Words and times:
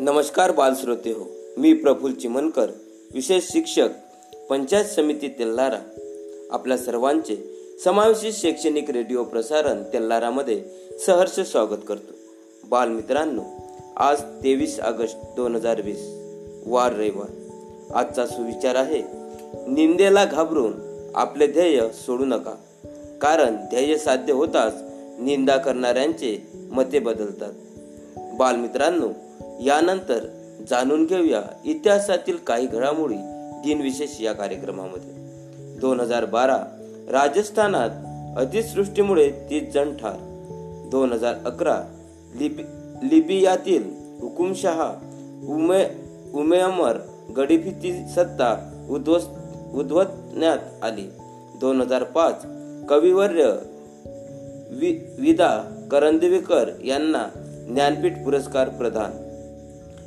नमस्कार 0.00 0.50
बालश्रोते 0.50 1.10
हो 1.10 1.24
मी 1.56 1.72
प्रफुल 1.72 2.12
चिमनकर 2.12 2.70
विशेष 3.14 3.44
शिक्षक 3.52 3.88
पंचायत 4.50 4.84
समिती 4.84 5.28
तेल्लारा 5.28 5.78
आपल्या 6.50 6.78
सर्वांचे 6.78 7.36
समावेशित 7.84 8.32
शैक्षणिक 8.32 8.90
रेडिओ 8.90 9.24
प्रसारण 9.24 9.82
तेल्लारामध्ये 9.82 10.64
सहर्ष 11.06 11.40
स्वागत 11.40 11.82
करतो. 11.88 12.14
बालमित्रांनो 12.68 13.42
आज 13.96 14.22
तेवीस 14.22 14.80
ऑगस्ट 14.80 15.16
दोन 15.36 15.54
हजार 15.54 15.80
वीस 15.80 16.00
वार 16.66 16.92
रविवार. 16.92 17.30
आजचा 17.94 18.26
सुविचार 18.26 18.74
आहे 18.74 19.02
निंदेला 19.68 20.24
घाबरून 20.24 20.72
आपले 21.14 21.46
ध्येय 21.46 21.88
सोडू 22.06 22.24
नका. 22.24 22.54
कारण 23.20 23.56
ध्येय 23.56 23.98
साध्य 23.98 24.32
होताच 24.32 24.74
निंदा 25.20 25.56
करणाऱ्यांचे 25.56 26.48
मते 26.70 26.98
बदलतात. 26.98 27.52
बालमित्रांनो 28.38 29.08
यानंतर 29.64 30.24
जाणून 30.70 31.06
घेऊया 31.06 31.42
इतिहासातील 31.64 32.36
काही 32.36 32.66
घडामोडी 32.66 33.16
दिनविशेष 33.64 34.20
या 34.20 34.32
कार्यक्रमामध्ये. 34.32 35.10
दोन 35.80 36.00
हजार 36.00 36.24
बारा 36.24 36.58
राजस्थानात 37.10 37.90
अतिसृष्टीमुळे 38.38 39.30
तीस 39.30 39.72
जण 39.74 39.96
ठार. 39.96 40.16
दोन 40.90 41.12
हजार 41.12 41.34
अकरा 41.44 41.82
लिबि 42.34 42.62
लिबियातील 43.10 43.82
हुकुमशहा 44.20 44.92
उमे 45.48 45.84
उमेअमर 46.34 46.98
गडीफिती 47.36 47.92
सत्ता 48.08 48.70
उद्ध्वस्त 48.90 49.28
उद्वतण्यात 49.74 50.84
आली. 50.84 51.10
दोन 51.60 51.80
हजार 51.80 52.02
पाच 52.02 52.42
कविवर्य 52.88 53.44
वि 54.70 54.98
विदा 55.18 55.84
करंदवीकर 55.90 56.70
यांना 56.84 57.26
ज्ञानपीठ 57.68 58.12
पुरस्कार 58.12 58.68
प्रदान. 58.68 59.27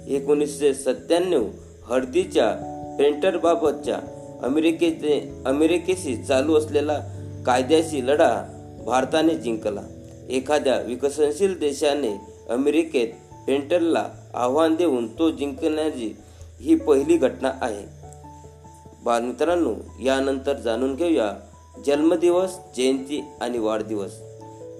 एकोणीसशे 0.08 0.74
सत्त्याण्णव 0.74 1.44
हळदीच्या 1.86 2.68
पेंटरबाबतच्या 3.00 4.00
अमेरिकेचे 4.44 5.44
अमेरिकेशी 5.46 6.24
चालू 6.24 6.56
असलेला 6.56 7.00
कायद्याशी 7.46 8.08
लढा 8.08 8.44
भारताने 8.86 9.36
जिंकला. 9.36 9.82
एखाद्या 10.30 10.80
विकसनशील 10.80 11.60
देशाने 11.60 12.22
अमेरिकेत 12.50 13.08
पेंटरला 13.48 14.06
आव्हान 14.34 14.76
देऊन 14.76 15.08
तो 15.20 15.30
जिंकण्याची 15.30 16.16
ही 16.62 16.76
पहिली 16.76 17.18
घटना 17.18 17.52
आहे. 17.62 17.84
बालमित्रांनो 19.04 19.74
यानंतर 20.04 20.54
जाणून 20.54 20.96
घेऊया 20.96 21.32
जन्मदिवस 21.86 22.58
जयंती 22.78 23.24
आणि 23.42 23.60
वाढदिवस. 23.60 24.12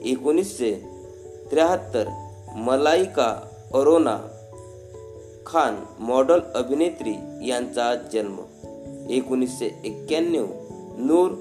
एकोणीसशे 0.06 0.84
त्र्याहत्तर 1.52 2.08
मलाइका 2.56 3.40
अरोना 3.74 4.18
खान 5.46 5.76
मॉडल 6.00 6.40
अभिनेत्री 6.56 7.14
यांचा 7.48 7.96
जन्म. 8.14 8.40
एकोणीसशे 9.10 9.66
एक्क्याण्णव 9.84 10.46
नूर 10.98 11.32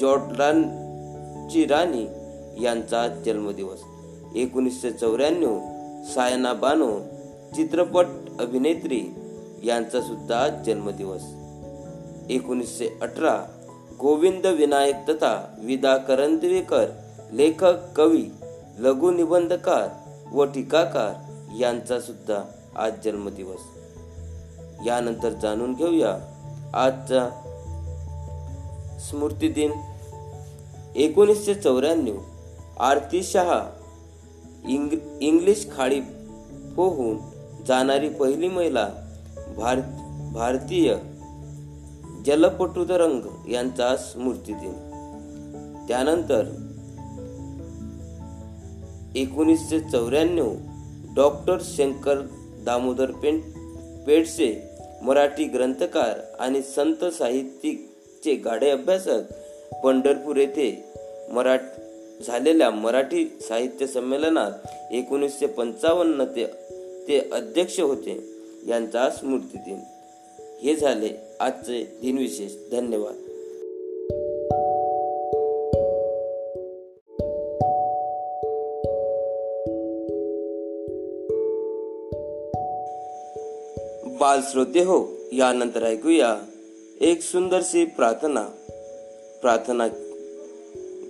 जॉर्डानची 0.00 1.64
राणी 1.64 2.06
यांचा 2.64 3.08
जन्मदिवस. 3.08 3.78
एकोणीसशे 4.36 4.90
चौऱ्याण्णव 4.90 5.58
सायना 6.14 6.52
बानो 6.52 7.00
चित्रपट 7.56 8.06
अभिनेत्री 8.40 9.14
यांचा 9.64 10.00
सुद्धा 10.00 10.48
जन्मदिवस. 10.48 11.22
एकोणीसशे 12.30 12.98
अठरा 13.02 13.44
गोविंद 14.00 14.46
विनायक 14.46 14.96
तथा 15.08 15.54
विदा 15.62 15.96
करंदवेकर 15.96 16.86
लेखक 17.32 17.74
कवी 17.96 18.24
लघुनिबंधकार 18.78 19.88
व 20.32 20.44
टीकाकार 20.44 21.12
यांचा 21.58 22.00
सुद्धा 22.00 22.42
आज 22.76 22.92
जन्मदिवस. 23.04 23.60
यानंतर 24.86 25.32
जाणून 25.32 25.74
घेऊया 25.74 26.16
आजचा 26.74 27.28
स्मृती 29.00 29.48
दिन 29.48 29.72
एकोणीसशे 30.96 31.54
चौऱ्याण्णव 31.54 32.18
आरती 32.80 33.22
शहा 33.22 33.70
इंग 34.68 34.88
इंग्लिश 35.20 35.66
खाडी 35.76 36.00
पोहून 36.76 37.18
जाणारी 37.66 38.08
पहिली 38.08 38.48
महिला 38.48 38.88
भार 39.56 39.80
भारतीय 40.32 40.94
जलपटुतरंग 42.26 43.50
यांचा 43.50 43.96
स्मृती 43.96 44.52
दिन 44.54 44.72
त्यानंतर 45.88 46.44
एकोणीसशे 49.14 49.80
चौऱ्याण्णव 49.80 50.54
डॉक्टर 51.14 51.56
शंकर 51.62 52.20
दामोदर 52.64 53.10
पेंट 53.10 53.42
पेडसे 54.06 54.62
मराठी 55.02 55.44
ग्रंथकार 55.44 56.18
आणि 56.38 56.62
संत 56.62 57.04
साहित्यिकचे 57.04 58.34
गाडे 58.34 58.70
अभ्यासक 58.70 59.20
पंढरपूर 59.84 60.36
येथे 60.36 60.84
मराठ 61.30 61.62
झालेल्या 62.26 62.70
मराठी 62.70 63.38
साहित्य 63.40 63.86
संमेलनात 63.86 64.52
एकोणीसशे 64.92 65.46
पंचावन्न 65.46 66.24
ते 66.24 66.46
ते 67.08 67.28
अध्यक्ष 67.32 67.80
होते. 67.80 68.30
यांचा 68.68 69.10
स्मृती 69.10 69.58
दिन 69.58 69.78
हे 70.62 70.76
झाले 70.76 71.10
आजचे 71.40 71.98
दिनविशेष. 72.02 72.52
धन्यवाद. 72.72 73.29
बाल 84.20 84.40
श्रोते 84.42 84.80
हो 84.80 84.96
यानंतर 85.32 85.82
ऐकूया 85.82 86.28
एक 87.00 87.22
सुंदरशी 87.22 87.84
प्रार्थना. 87.84 88.40
प्रार्थना 89.42 89.86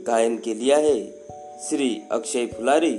गायन 0.06 0.37
केली 0.37 0.71
आहे 0.71 0.98
श्री 1.60 1.88
अक्षय 2.10 2.47
फुलारी 2.47 2.93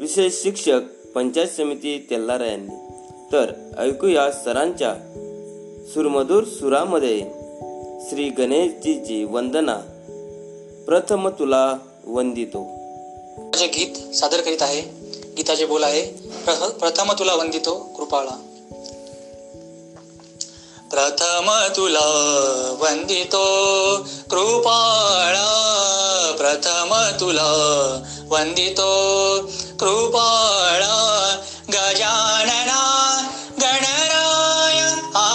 विशेष 0.00 0.42
शिक्षक 0.42 0.80
पंचायत 1.14 1.48
समिती 1.48 2.06
तेल्लारा 2.10 2.46
यांनी 2.46 2.74
तर 3.32 3.52
ऐकूया 3.78 4.30
सरांच्या 4.32 4.94
सुरमधुर 5.94 6.44
सुरामध्ये 6.44 7.18
श्री 8.08 8.28
गणेशजीची 8.28 9.24
वंदना. 9.24 9.76
प्रथम 10.86 11.28
तुला 11.28 11.78
वंदितो. 12.06 12.62
गीत 13.54 14.14
सादर 14.14 14.40
करीत 14.40 14.62
आहे 14.62 14.82
गीताचे 15.36 15.66
बोल 15.66 15.84
आहे 15.84 16.02
प्रथम 16.80 17.12
तुला 17.12 17.34
वंदितो 17.34 17.78
कृपाळा. 17.96 18.36
प्रथम 20.90 21.48
तुला 21.76 22.04
वंदितो 22.80 23.46
कृपाळा 24.30 25.46
प्रथम 26.38 26.92
तुला 27.20 27.48
वंदितो 28.30 28.92
कृपाळा 29.80 30.94
गजानना 31.74 32.82
गणराय 33.60 34.80
आ 35.14 35.26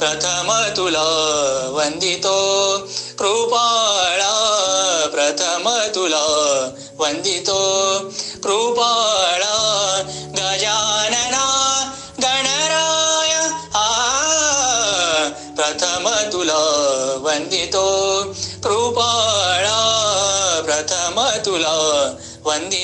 प्रथम 0.00 0.52
तुला 0.76 1.06
वंदितो 1.76 2.36
कृपाळा 3.18 4.34
प्रथम 5.14 5.68
तुला 5.94 6.26
वंदितो 6.98 7.62
कृपा 8.44 8.92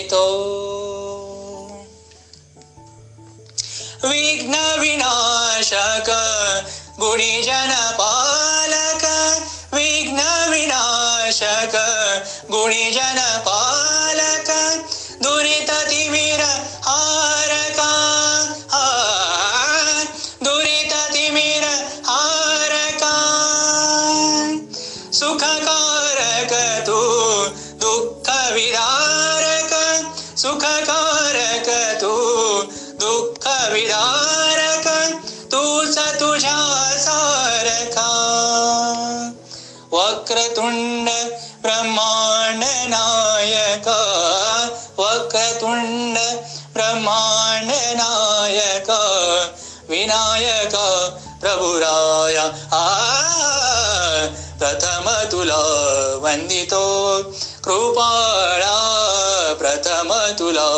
वंदितो 0.05 0.25
विघ्न 4.05 4.55
विनाशक 4.81 6.11
गुणीजन 7.01 7.73
पालक 7.99 9.05
विघ्न 9.75 10.21
विनाशक 10.51 11.77
गुणीजन 12.51 13.21
पालक 13.47 14.51
दुरित 15.23 15.71
तिमिर 15.91 16.43
हारका 16.87 17.93
सुखकारक 25.19 26.53
तू 26.87 27.01
दुःख 27.81 28.31
विरा 28.53 29.04
सुखकारक 30.45 31.99
तू 32.01 32.13
दुःख 33.01 33.73
विदारक 33.73 34.89
तूच 35.53 35.99
तुझ्या 35.99 36.91
सारखा. 36.99 38.09
वक्रतुंड 39.93 41.09
ब्रह्मांड 41.63 42.65
नायक 42.67 43.89
वक्रतुंड 44.99 46.19
ब्रह्मांड 46.75 47.71
नायक 47.75 48.91
विनायक 49.91 50.77
प्रभुराया. 51.41 52.45
आ 52.73 53.15
प्रथम 54.59 55.11
तुला 55.33 55.63
वंदितो 56.23 57.23
कृपाळा 57.65 59.04
प्रथम 59.75 60.13
तुला 60.39 60.69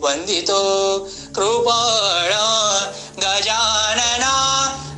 वंदितो 0.00 0.98
कृपाळा 1.34 2.46
गजानना 3.18 4.32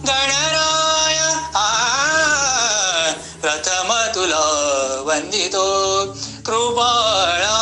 गणराय. 0.06 1.18
प्रथम 3.40 3.92
तुला 4.14 4.44
वंदितो 5.06 5.66
कृपाळा 6.46 7.58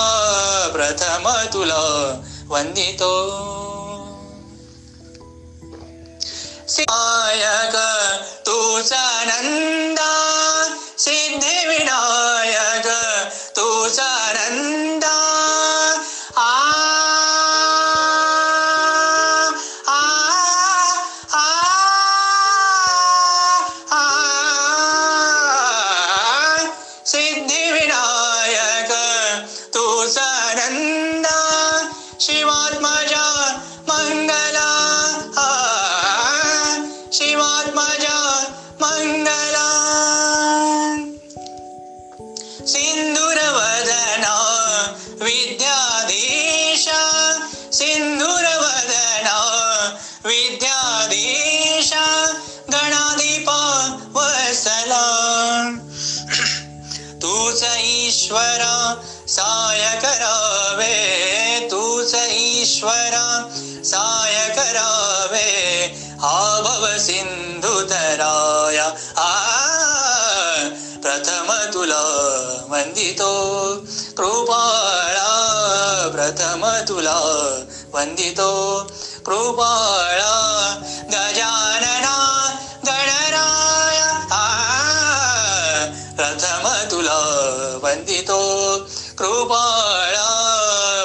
प्रथम 0.73 1.31
तुला 1.53 1.85
वंदितो 2.49 3.15
सिद्धायक 6.69 7.77
तुझा 8.47 9.25
नंदा 9.25 10.13
सिद्धी 10.99 11.67
विनायक 11.69 12.87
तुझा 13.57 14.33
नंदा 14.33 15.04
वंदितो 72.95 73.75
कृपाळा 74.17 75.31
प्रथम 76.15 76.65
तुला 76.89 77.15
वंदितो 77.93 78.51
कृपाळा 79.27 80.35
गजानना 81.13 82.15
गणराय 82.87 83.99
प्रथम 86.17 86.69
तुला 86.91 87.19
वंदितो 87.83 88.41
कृपाळा 89.19 90.29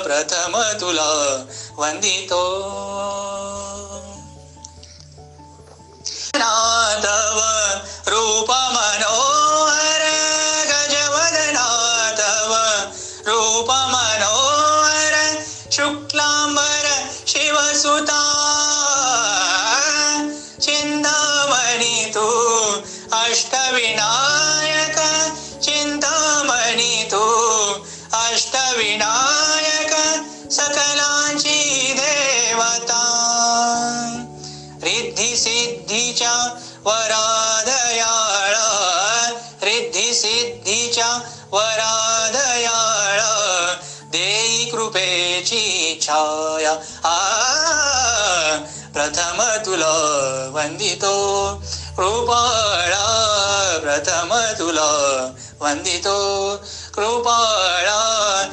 प्रथम 0.06 0.62
तुला 0.82 1.10
वंदितो. 1.78 2.46
सिद्धीच्या 35.40 36.60
वरादयाळ. 36.86 38.56
रिद्धी 39.66 40.14
सिद्धीच्या 40.14 41.20
वरादयाळा. 41.52 43.76
देई 44.06 44.66
कृपेची 44.66 45.98
छाया. 46.02 46.76
आ 47.04 47.18
प्रथम 48.94 49.42
तुला 49.66 50.50
वंदितो. 50.54 51.18
कृपाळा 51.98 53.78
प्रथम 53.82 54.40
तुला 54.60 55.32
वंदितो. 55.60 56.58
कृपाळा 56.96 58.44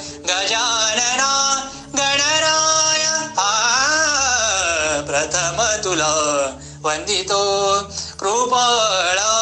वंदितो 6.87 7.81
कृपाळा 8.21 9.33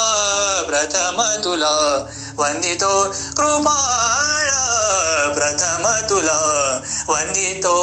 प्रथम 0.67 1.23
तुला। 1.44 2.06
वंदितो 2.37 3.05
कृपाळा 3.11 4.62
प्रथम 5.35 6.06
तुला। 6.08 6.38
वंदितो 7.08 7.76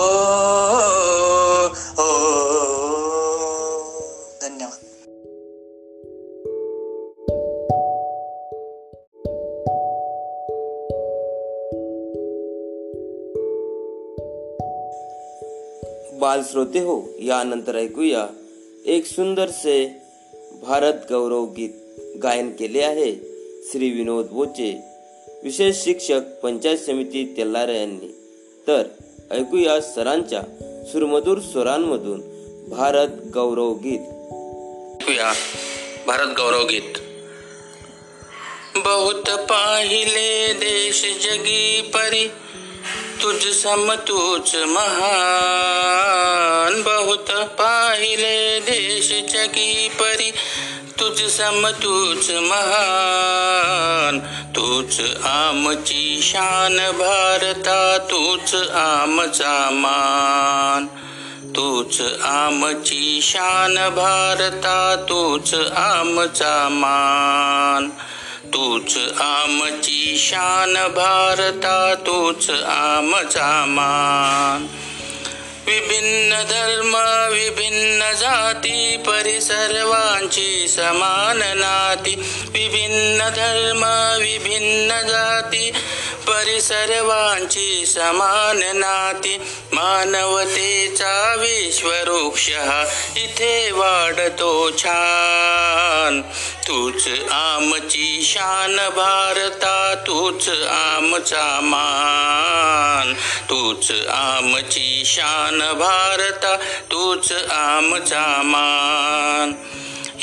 ओ। 2.00 2.10
धन्यवाद। 4.42 4.80
बाल 16.20 16.42
श्रोते 16.52 16.80
हो 16.80 17.10
यानंतर 17.20 17.76
ऐकूया 17.76 18.28
एक 18.86 19.06
सुंदरसे 19.06 20.02
भारत 20.62 20.94
गौरव 21.10 21.46
गीत 21.46 21.70
गायन 22.24 22.50
केले 22.50 22.82
आहे. 22.82 23.16
श्री 23.72 23.90
विनोद 23.90 24.26
बोचे 24.26 24.82
विशेष 25.44 25.76
शिक्षक 25.76 26.22
पंचायत 26.44 26.78
समिती 26.78 27.34
तेल्लारे 27.38 27.80
यांनी. 27.80 28.16
तर 28.68 28.84
ऐकूया 29.32 29.82
सरांच्या 29.82 30.42
सुरमधूर 30.92 31.40
स्वरांमधून 31.40 32.22
भारत 32.70 33.08
गौरव 33.34 33.74
गीत. 33.74 34.00
ऐकूया 34.00 35.34
भारत 36.08 36.28
गौरव 36.28 36.68
गीत. 36.68 36.94
बहुत 38.76 39.30
पाहिले 39.30 40.54
देश 40.54 41.04
जगी 41.04 41.92
परी 41.94 42.32
तुझ 43.24 43.44
सम 43.44 43.94
तूच 43.94 44.56
महान. 44.56 46.82
बहुत 46.82 47.48
पाहिले 47.48 48.60
देश 49.02 49.34
जगी 49.34 49.90
परी 49.90 50.32
तुझ 51.00 51.22
सम 51.22 51.70
तूच 51.70 52.32
महान. 52.32 54.20
तूच 54.56 55.02
आमची 55.24 56.20
शान 56.24 56.78
भारता 56.78 57.98
तूच 57.98 58.56
आमचा 58.72 59.70
मान. 59.72 60.88
तूच 61.56 62.02
आमची 62.22 63.20
शान 63.22 63.76
भारता 63.76 64.96
तूच 65.10 65.54
आमचा 65.76 66.70
मान. 66.72 67.90
तूच 68.46 68.98
आमची 69.22 70.18
शान 70.18 70.74
भारता 70.74 71.96
तूच 71.96 72.50
आमचा 72.66 73.66
मान. 73.68 74.91
विभिन्न 75.72 76.34
धर्म 76.44 76.96
विभिन्न 77.34 78.14
जाती 78.14 78.98
परी 78.98 79.42
सर्वांची 79.42 80.68
समान 80.68 81.38
नाती. 81.38 82.16
विभिन्न 82.50 83.30
धर्म 83.30 83.84
विभिन्न 84.24 85.08
जाती 85.08 85.72
परी 86.28 86.62
सर्वांची 86.62 87.86
समान 87.86 88.78
नाती. 88.78 89.38
मानवतेचा 89.74 91.36
विश्ववृक्ष 91.40 92.50
इथे 93.18 93.72
वाढतो 93.72 94.70
छान. 94.78 96.22
तूच 96.68 97.08
आमची 97.32 98.22
शान 98.24 98.76
भारता 98.76 99.94
तूच 100.08 100.50
आमचा 100.70 101.60
मान. 101.64 103.14
तूच 103.50 103.92
आमची 104.10 105.04
शान 105.06 105.60
भारता 105.60 106.56
तूच 106.92 107.32
आमचा 107.52 108.42
मान. 108.46 109.54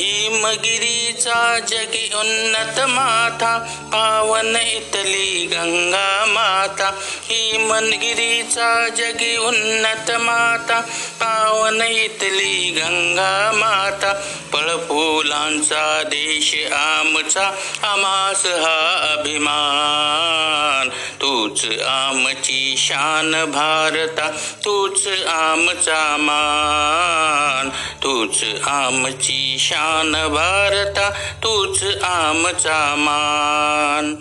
हिमगिरीचा 0.00 1.58
जगी 1.58 2.10
उन्नत 2.14 2.80
माथा 2.80 3.58
पावन 3.92 4.56
इतली 4.56 5.46
गंगा 5.46 6.24
माता. 6.28 6.90
हिमगिरीचा 7.24 8.88
जगी 8.88 9.36
उन्नत 9.36 10.10
माता 10.10 10.80
पावन 11.20 11.82
इतली 11.82 12.70
गंगा 12.70 13.52
माता. 13.54 14.12
पळफुलांचा 14.52 16.02
देश 16.02 16.54
आमचा 16.72 17.46
आमास 17.82 18.46
हा 18.46 19.14
अभिमान. 19.18 20.88
तूच 20.88 21.64
आमची 21.86 22.74
शान 22.78 23.44
भारता 23.44 24.30
तूच 24.64 25.08
आमचा 25.28 26.16
मान. 26.20 27.68
तूच 28.02 28.44
आमची 28.64 29.56
शान 29.60 29.87
भारता 30.28 31.10
तूच 31.10 31.82
आमचा 32.02 32.94
मान. 32.98 34.14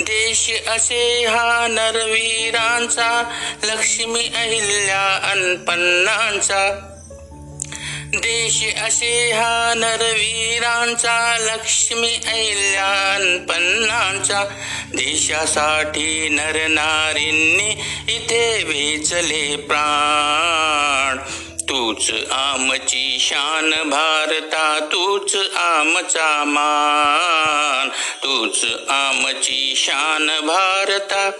देश 0.00 0.50
असे 0.66 1.26
हा 1.26 1.66
नरवीरांचा 1.70 3.22
लक्ष्मी 3.64 4.20
अहिल्या 4.20 5.30
अनपन्नांचा. 5.30 6.92
देश 8.12 8.64
असे 8.86 9.32
हा 9.32 9.74
नरवीरांचा 9.76 11.36
लक्ष्मी 11.40 12.16
अहिल्या 12.26 13.14
अनपन्नांचा. 13.14 14.44
देशासाठी 14.94 16.28
नरनारींनी 16.28 17.70
इथे 18.14 18.62
वेचले 18.64 19.56
प्राण. 19.56 21.16
तूच 21.68 22.10
आमची 22.30 23.16
शान 23.20 23.70
भारता 23.70 24.78
तूच 24.92 25.36
आमचा 25.56 26.44
मान. 26.46 27.88
तूच 28.22 28.64
आमची 28.88 29.72
शान 29.76 30.26
भारता. 30.26 31.30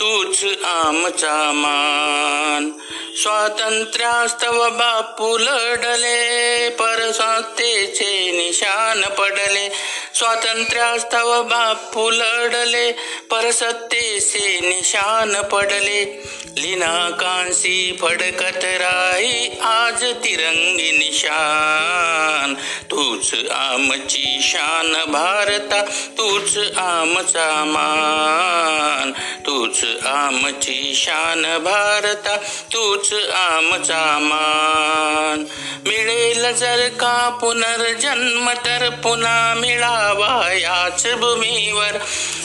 तूच 0.00 0.44
आमचा 0.64 1.52
मान. 1.54 2.70
स्वातंत्र्यास्तव 3.16 4.70
बापू 4.70 5.38
लढले 5.38 6.68
परसत्तेचे 6.68 8.30
निशान 8.30 9.02
पडले. 9.02 9.72
स्वातंत्र्यास्तव 10.14 11.42
बापू 11.42 12.10
लढले 12.10 12.92
परसत्तेचे 13.30 14.60
निशान 14.60 15.42
पडले. 15.42 16.28
लिना 16.58 17.10
कांसी 17.10 17.98
फडकत 18.00 18.64
राही 18.64 19.58
आज 19.62 20.04
तिरंगी 20.04 20.92
निशान 20.92 22.54
तूच 22.90 23.34
आमची 23.50 24.38
शान 24.42 25.04
भारता 25.12 25.82
तूच 26.18 26.58
आमचा 26.76 27.64
मान. 27.66 29.12
तूच 29.46 29.84
आमची 30.06 30.92
शान 30.94 31.42
भारता 31.42 32.36
तूच 32.72 33.12
आमचा 33.34 34.18
मान. 34.20 35.44
मिळेल 35.88 36.52
जर 36.52 36.88
का 36.88 37.38
पुनर्जन्म 37.40 38.50
तर 38.50 38.88
पुन्हा 38.88 39.54
मिळावा 39.54 40.52
याच 40.52 41.06
भूमीवर. 41.06 41.98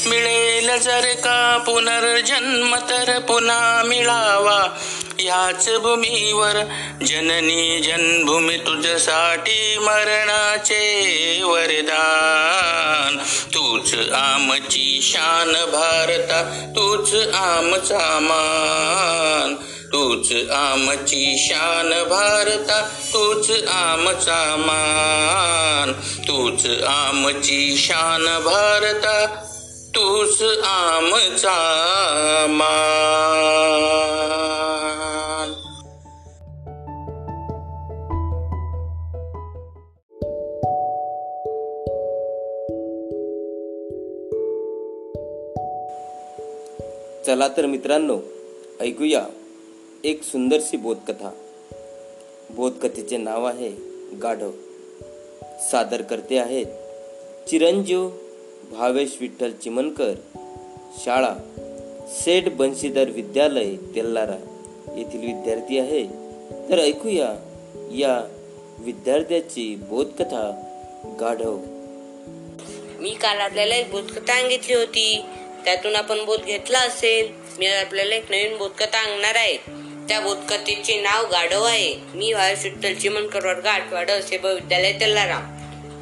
मिळेल 0.06 0.78
जर 0.78 1.14
का 1.14 1.64
पुनर्जन्म 1.66 2.76
तर 2.76 3.20
पुन्हा 3.20 3.84
मिळावा 3.86 4.68
याच 5.24 5.70
भूमीवर 5.70 6.64
जननी 7.06 7.80
जन्मभूमी 7.80 8.58
तुझसाठी 8.58 9.78
मरणाचे 9.78 10.84
वरदान. 11.44 13.18
तूच 13.54 13.94
आमची 14.14 15.00
शान 15.02 15.52
भारता 15.52 16.72
तूच 16.76 17.14
आमचा 17.34 18.20
मान. 18.22 19.56
तूच 19.94 20.32
आमची 20.52 21.36
शान 21.38 21.90
भारता 21.90 22.82
तूच 23.14 23.52
आमचा 23.68 24.56
मान. 24.60 25.92
तूच 26.28 26.66
आमची 26.88 27.76
शान 27.78 28.26
भारता 28.26 29.50
तूच 29.96 30.44
आमचा 30.64 31.56
मान 32.50 33.14
चला 47.26 47.48
तर 47.48 47.66
मित्रांनो 47.66 48.20
ऐकूया 48.82 49.26
एक 50.04 50.24
सुंदरशी 50.24 50.78
बोधकथा. 50.78 51.30
बोधकथेचे 52.50 53.18
नाव 53.18 53.46
आहे 53.46 53.72
गाढव. 54.24 54.52
सादर 55.72 56.02
करते 56.02 56.38
आहेत 56.38 56.66
चिरंजीव 57.50 58.10
भावेश 58.78 59.18
विठ्ठल 59.22 59.52
चिमनकर 59.52 60.14
शाळा 61.06 61.34
सेठ 62.08 62.48
बंशीधर 62.48 63.10
विद्यालय 63.10 63.76
तेल्लारा 63.76 64.36
येथील 64.98 65.20
विद्यार्थी 65.20 65.80
आहे. 65.80 66.04
तर 66.70 66.80
ऐकूया 66.80 67.28
या 67.92 68.28
विद्यार्थ्याची 68.80 69.76
बोधकथा 69.76 70.64
गाढव. 71.20 71.60
मी 73.00 73.10
काल 73.10 73.38
आपल्याला 73.38 73.76
एक 73.76 73.92
बोधकथा 73.92 74.34
सांगितली 74.34 74.74
होती. 74.74 75.22
त्यातून 75.66 75.96
आपण 75.96 76.26
बोध 76.26 76.42
घेतला 76.42 76.80
असेल. 76.80 77.32
मी 77.60 77.66
आपल्याला 77.66 78.16
एक 78.16 78.32
नवीन 78.32 78.58
बोधकथा 78.58 78.98
आणणार 78.98 79.36
आहे. 79.36 79.58
त्या 80.10 80.20
बोधकथेचे 80.20 81.02
नाव 81.02 81.26
गाढव 81.26 81.64
आहे. 81.64 81.96
मी 82.16 82.34
भावेश 82.34 82.64
विठ्ठल 82.64 82.94
चिमणकर 82.94 83.46
वर्ग 83.46 83.66
आठवाड 83.66 84.10
असे 84.10 84.38
विद्यालय 84.38 84.94
तेल्लारा 84.94 85.50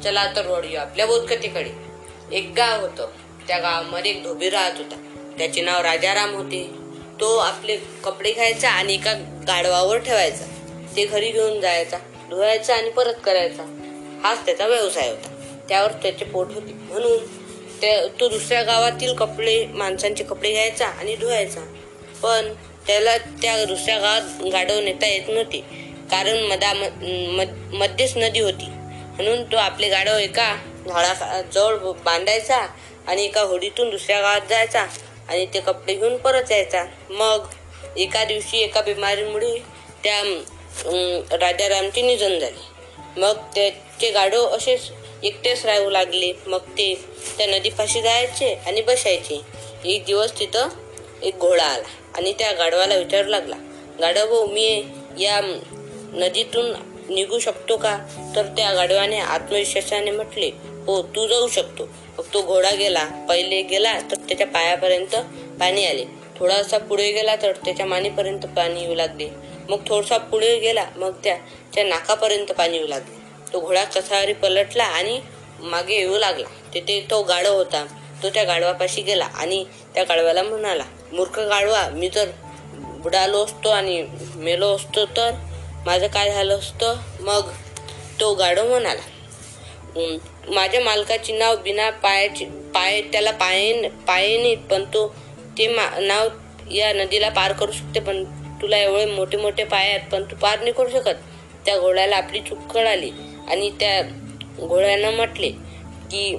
चला 0.04 0.36
तर 0.36 0.46
वळूया 0.46 0.80
आपल्या 0.80 1.06
बोधकथेकडे. 1.06 1.91
एक 2.32 2.52
गाव 2.56 2.80
होतं. 2.80 3.08
त्या 3.48 3.58
गावामध्ये 3.58 4.10
एक 4.10 4.22
धोबी 4.24 4.50
राहत 4.50 4.72
होता. 4.76 4.96
त्याचे 5.38 5.60
नाव 5.60 5.80
राजाराम 5.80 6.34
होते. 6.34 6.70
तो 7.20 7.36
आपले 7.36 7.76
कपडे 7.76 8.32
घ्यायचा 8.32 8.70
आणि 8.70 8.94
एका 8.94 9.12
गाढवावर 9.46 9.98
ठेवायचा. 9.98 10.44
ते 10.96 11.04
घरी 11.04 11.30
घेऊन 11.30 11.60
जायचा 11.60 11.98
धुवायचा 12.30 12.74
आणि 12.74 12.90
परत 12.90 13.14
करायचा. 13.24 13.62
हाच 14.22 14.46
त्याचा 14.46 14.66
व्यवसाय 14.66 15.08
होता. 15.08 15.28
त्यावर 15.68 15.92
त्याचे 15.92 16.24
पोट 16.24 16.52
होते. 16.54 16.72
म्हणून 16.72 17.18
त्या 17.80 18.06
तो 18.20 18.28
दुसऱ्या 18.28 18.62
गावातील 18.62 19.14
कपडे 19.14 19.66
माणसांचे 19.66 20.24
कपडे 20.24 20.52
घ्यायचा 20.52 20.86
आणि 20.86 21.16
धुवायचा. 21.16 21.60
पण 22.22 22.52
त्याला 22.86 23.18
त्या 23.18 23.64
दुसऱ्या 23.64 23.98
गावात 23.98 24.42
गाढव 24.52 24.80
नेता 24.80 25.06
येत 25.06 25.28
नव्हते. 25.28 25.58
कारण 26.10 26.42
मदा 26.42 26.72
मध्येच 27.72 28.16
नदी 28.16 28.40
होती. 28.40 28.64
म्हणून 28.66 29.42
तो 29.42 29.56
आपले 29.56 29.88
गाढव 29.88 30.16
एका 30.18 30.56
झाडा 30.88 31.42
जवळ 31.42 31.76
बांधायचा 32.04 32.56
आणि 33.06 33.24
एका 33.24 33.40
होडीतून 33.40 33.90
दुसऱ्या 33.90 34.20
गावात 34.20 34.40
जायचा 34.48 34.86
आणि 35.28 35.46
ते 35.54 35.60
कपडे 35.60 35.94
घेऊन 35.94 36.16
परत 36.16 36.50
यायचा. 36.50 36.84
मग 37.10 37.46
एका 37.96 38.24
दिवशी 38.24 38.58
एका 38.58 38.80
बिमारीमुळे 38.80 39.58
त्या 40.04 40.18
अं, 40.18 41.20
राजारामचे 41.30 42.02
निधन 42.02 42.38
झाले. 42.38 42.72
मग 43.16 43.36
त्याचे 43.54 44.10
गाढव 44.10 44.46
असेच 44.46 44.80
एकटेच 45.22 45.66
राहू 45.66 45.90
लागले. 45.90 46.32
मग 46.46 46.58
ते 46.58 47.04
त्या 47.38 47.46
नदीपाशी 47.46 48.02
जायचे 48.02 48.54
आणि 48.54 48.80
बसायचे. 48.80 49.40
एक 49.84 50.04
दिवस 50.04 50.38
तिथं 50.40 50.68
एक 51.22 51.38
घोडा 51.38 51.64
आला 51.64 51.88
आणि 52.14 52.32
त्या 52.32 52.52
गाढवाला 52.52 52.94
विचारू 52.94 53.28
लागला. 53.28 53.56
गाढव 54.00 54.26
भाऊ 54.26 54.46
मी 54.46 54.84
या 55.18 55.40
नदीतून 56.12 56.72
निघू 57.08 57.38
शकतो 57.38 57.76
का? 57.76 57.98
तर 58.36 58.42
त्या 58.46 58.72
गाढवाने 58.72 59.18
आत्मविश्वासाने 59.20 60.10
म्हटले 60.10 60.50
हो 60.86 61.00
तू 61.16 61.26
जाऊ 61.26 61.48
शकतो. 61.48 61.84
मग 62.18 62.24
तो 62.34 62.42
घोडा 62.42 62.70
गेला 62.70 63.04
पहिले 63.28 63.62
गेला 63.62 63.92
तर 64.10 64.16
त्याच्या 64.18 64.46
पायापर्यंत 64.46 65.16
पाणी 65.60 65.84
आले. 65.86 66.04
थोडासा 66.38 66.78
पुढे 66.78 67.10
गेला 67.12 67.36
तर 67.36 67.52
त्याच्या 67.64 67.86
मानेपर्यंत 67.86 68.46
पाणी 68.56 68.82
येऊ 68.82 68.94
लागले. 68.94 69.28
मग 69.70 69.86
थोडासा 69.86 70.18
पुढे 70.18 70.58
गेला 70.58 70.84
मग 70.96 71.12
त्याच्या 71.24 71.84
नाकापर्यंत 71.84 72.52
पाणी 72.52 72.76
येऊ 72.76 72.86
लागले. 72.86 73.20
तो 73.52 73.60
घोडा 73.60 73.84
कसावरी 73.84 74.32
पलटला 74.32 74.84
आणि 74.84 75.20
मागे 75.60 75.98
येऊ 75.98 76.18
लागला. 76.18 76.48
तिथे 76.74 77.00
तो 77.10 77.22
गाढव 77.22 77.54
होता. 77.54 77.84
तो 78.22 78.28
त्या 78.28 78.42
गाढवापाशी 78.44 79.02
गेला 79.02 79.24
आणि 79.24 79.64
त्या 79.94 80.02
गाढवाला 80.04 80.42
म्हणाला 80.42 80.84
मूर्ख 81.12 81.38
गाढवा 81.40 81.88
मी 81.88 82.08
जर 82.08 82.30
बुडालो 83.02 83.44
असतो 83.44 83.68
आणि 83.68 84.02
मेलो 84.34 84.74
असतो 84.74 85.04
तर 85.16 85.30
माझं 85.86 86.06
काय 86.06 86.30
झालं 86.30 86.58
असतं? 86.58 86.96
मग 87.20 87.50
तो 88.20 88.32
गाढव 88.34 88.68
म्हणाला 88.68 89.10
माझ्या 90.48 90.80
मालकाची 90.80 91.32
नाव 91.32 91.56
बिना 91.56 91.90
पायाची 91.90 92.44
पाय 92.74 93.00
त्याला 93.02 93.30
पाय 93.30 93.72
पाय 94.06 94.54
पण 94.70 94.84
तो 94.84 95.06
ते 95.58 95.68
मा- 95.68 96.00
नाव 96.00 96.28
या 96.70 96.92
नदीला 96.92 97.28
पार 97.28 97.52
करू 97.52 97.72
शकते 97.72 98.00
पण 98.00 98.24
तुला 98.62 98.78
एवढे 98.78 99.04
मोठे 99.06 99.36
मोठे 99.36 99.64
पाय 99.64 99.88
आहेत 99.88 100.10
पण 100.12 100.22
तू 100.22 100.36
पार 100.36 100.58
नाही 100.60 100.72
करू 100.72 100.88
शकत. 100.88 101.14
त्या 101.66 101.78
घोड्याला 101.78 102.16
आपली 102.16 102.40
चूक 102.40 102.58
कळाली 102.72 103.10
आणि 103.48 103.70
त्या 103.80 104.02
घोड्यानं 104.58 105.10
म्हटले 105.10 105.48
की 106.10 106.36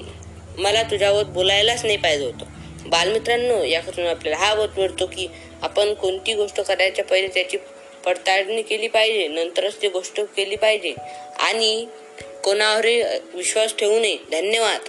मला 0.58 0.84
तुझ्यावर 0.84 1.24
बोलायलाच 1.24 1.86
नाही 1.86 1.98
पाहिजे 1.98 2.26
होतं. 2.26 2.46
बालमित्रांनो 2.90 3.64
याकडून 3.64 4.08
आपल्याला 4.08 4.38
हा 4.38 4.56
बोध 4.56 4.70
मिळतो 4.78 5.06
की 5.06 5.28
आपण 5.62 5.94
कोणती 5.94 6.34
गोष्ट 6.34 6.62
करायच्या 6.62 7.06
पहिले 7.06 7.28
त्याची 7.28 7.58
पडताळणी 8.06 8.62
केली 8.62 8.88
पाहिजे 8.88 9.28
नंतरच 9.28 9.82
ती 9.82 9.88
गोष्ट 9.88 10.22
केली 10.22 10.56
पाहिजे. 10.56 10.94
आणि 11.40 11.86
कोणावरही 12.44 13.02
विश्वास 13.34 13.76
ठेवू 13.76 14.00
नये. 14.00 14.16
धन्यवाद. 14.32 14.82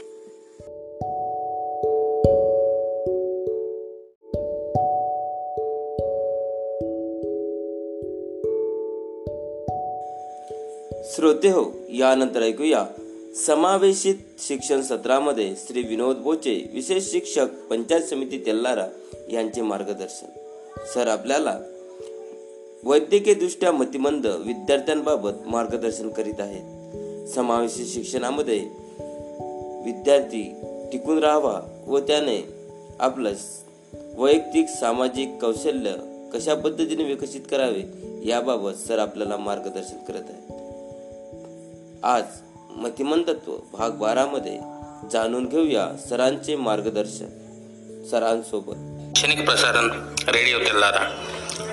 श्रोते 11.04 11.48
हो 11.48 11.72
यानंतर 11.88 12.42
ऐकूया. 12.42 12.86
समावेशित 13.46 14.14
शिक्षण 14.38 14.82
सत्रामध्ये 14.82 15.54
श्री 15.66 15.82
विनोद 15.82 16.16
बोचे 16.16 16.70
विशेष 16.74 17.10
शिक्षक 17.10 17.46
पंचायत 17.70 18.02
समिती 18.02 18.38
तेल्लारा 18.46 18.86
यांचे 19.32 19.60
मार्गदर्शन. 19.60 20.26
सर 20.94 21.08
आपल्याला 21.08 21.58
वैद्यकीयदृष्ट्या 22.84 23.72
मतिमंद 23.72 24.26
विद्यार्थ्यांबाबत 24.26 25.30
मार्गदर्शन 25.46 26.08
करीत 26.08 26.40
आहेत. 26.40 26.73
समावेशी 27.26 27.86
शिक्षणामध्ये 27.86 28.58
विद्यार्थी 29.84 30.54
टिकून 30.92 31.18
राहावा 31.18 31.84
व 31.86 31.98
त्याने 31.98 32.48
आपलं 33.00 33.32
वैयक्तिक 34.16 34.68
सामाजिक 34.68 35.28
कौशल्य 35.40 35.92
कशा 36.34 36.54
पद्धतीने 36.54 37.04
विकसित 37.04 37.40
करावे 37.50 37.82
याबाबत 38.24 38.70
सर 38.70 38.98
आपल्याला 38.98 39.36
मार्गदर्शन 39.36 39.96
करत 40.08 40.22
आहेत. 40.28 40.52
आज 42.04 42.24
मतिमंतत्व 42.70 43.52
भाग 43.72 43.90
बारामध्ये 43.90 44.58
जाणून 45.12 45.48
घेऊया 45.48 45.88
सरांचे 46.08 46.56
मार्गदर्शन. 46.56 47.26
सरांसोबत. 48.10 48.74
शैक्षणिक 48.74 49.46
प्रसारण 49.46 49.90
रेडिओ 50.28 50.58
तेलारा. 50.58 51.10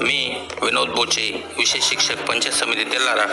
मी 0.01 0.35
विनोद 0.63 0.89
बोचे 0.89 1.43
विशेष 1.57 1.89
शिक्षक 1.89 2.27
पंचायत 2.27 2.53
समिती 2.53 2.83
तेलारा. 2.83 3.25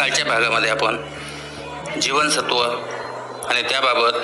कालच्या 0.00 0.24
भागामध्ये 0.24 0.70
आपण 0.70 0.96
जीवनसत्व 2.00 2.60
आणि 3.48 3.62
त्याबाबत 3.62 4.16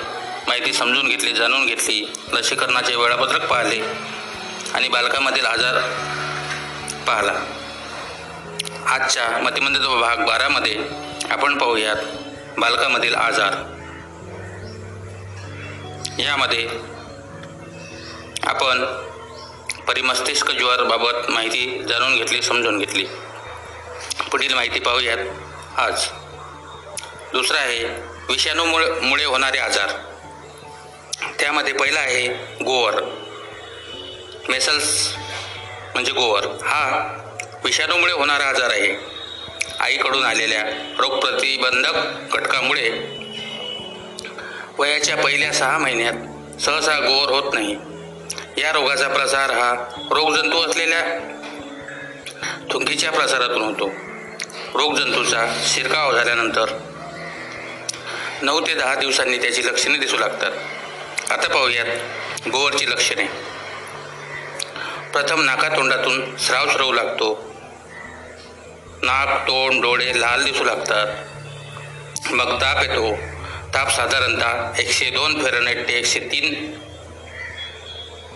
माहिती 0.47 0.73
समजून 0.73 1.07
घेतली 1.07 1.33
जाणून 1.33 1.65
घेतली 1.65 2.13
लसीकरणाचे 2.33 2.95
वेळापत्रक 2.95 3.45
पाहिले 3.49 3.85
आणि 4.73 4.87
बालकामधील 4.87 5.45
आजार 5.45 5.77
पाहला. 7.07 7.33
आजच्या 8.87 9.37
मतिमंदित्व 9.37 9.99
भाग 9.99 10.17
बारामध्ये 10.17 10.79
आपण 11.31 11.57
पाहूयात 11.57 11.95
बालकामधील 12.57 13.15
आजार. 13.15 13.53
यामध्ये 16.19 16.69
आपण 18.43 18.85
परिमस्तिष्क 19.87 20.51
ज्वरबाबत 20.51 21.29
माहिती 21.29 21.83
जाणून 21.89 22.15
घेतली 22.15 22.41
समजून 22.41 22.79
घेतली. 22.79 23.05
पुढील 24.31 24.53
माहिती 24.53 24.79
पाहूयात. 24.79 25.17
आज. 25.77 26.07
दुसरा 27.31 27.57
आहे 27.57 27.83
विषाणूमुळे 28.29 28.89
मुळे 29.01 29.25
होणारे 29.25 29.57
आजार. 29.57 29.89
त्यामध्ये 31.39 31.73
पहिला 31.73 31.99
आहे 31.99 32.27
गोवर. 32.63 32.93
मेसल्स 34.49 35.15
म्हणजे 35.93 36.11
गोवर. 36.11 36.45
हा 36.45 37.07
विषाणूमुळे 37.63 38.13
होणारा 38.13 38.43
आजार 38.43 38.69
आहे. 38.69 38.95
आईकडून 39.79 40.25
आलेल्या 40.25 40.63
रोगप्रतिबंधक 40.99 41.93
घटकामुळे 42.35 42.89
वयाच्या 44.77 45.17
पहिल्या 45.17 45.53
सहा 45.53 45.77
महिन्यात 45.77 46.59
सहसा 46.61 46.99
गोवर 46.99 47.29
होत 47.29 47.53
नाही. 47.53 47.75
या 48.61 48.71
रोगाचा 48.71 49.07
प्रसार 49.07 49.51
हा 49.51 49.73
रोगजंतू 50.11 50.69
असलेल्या 50.69 51.03
थुंकीच्या 52.71 53.11
प्रसारातून 53.11 53.61
होतो. 53.61 54.06
रोगजंतूचा 54.73 55.61
शिरकाव 55.65 56.15
झाल्यानंतर 56.15 56.65
नऊ 58.41 58.67
ते 58.67 58.73
दहा 58.73 58.95
दिवसांनी 58.95 59.37
त्याची 59.37 59.65
लक्षणे 59.65 59.97
दिसू 59.97 60.17
लागतात. 60.17 60.51
आता 61.31 61.47
पाहूयात 61.47 61.85
गोवरची 62.47 62.89
लक्षणे. 62.89 63.23
प्रथम 65.13 65.41
नाकातोंडातून 65.41 66.37
स्राव 66.37 66.69
स्रवू 66.69 66.91
लागतो. 66.91 67.55
नाक 69.01 69.47
तोंड 69.47 69.81
डोळे 69.81 70.21
लाल 70.21 70.43
दिसू 70.43 70.63
लागतात. 70.63 71.07
मग 72.31 72.61
ताप 72.61 72.77
येतो. 72.81 73.15
ताप 73.73 73.95
साधारणतः 73.95 74.81
एकशे 74.81 75.05
दोन 75.05 75.45
फेरनाईट 75.45 75.87
ते 75.87 75.93
एकशे 75.93 76.19
तीन 76.19 76.73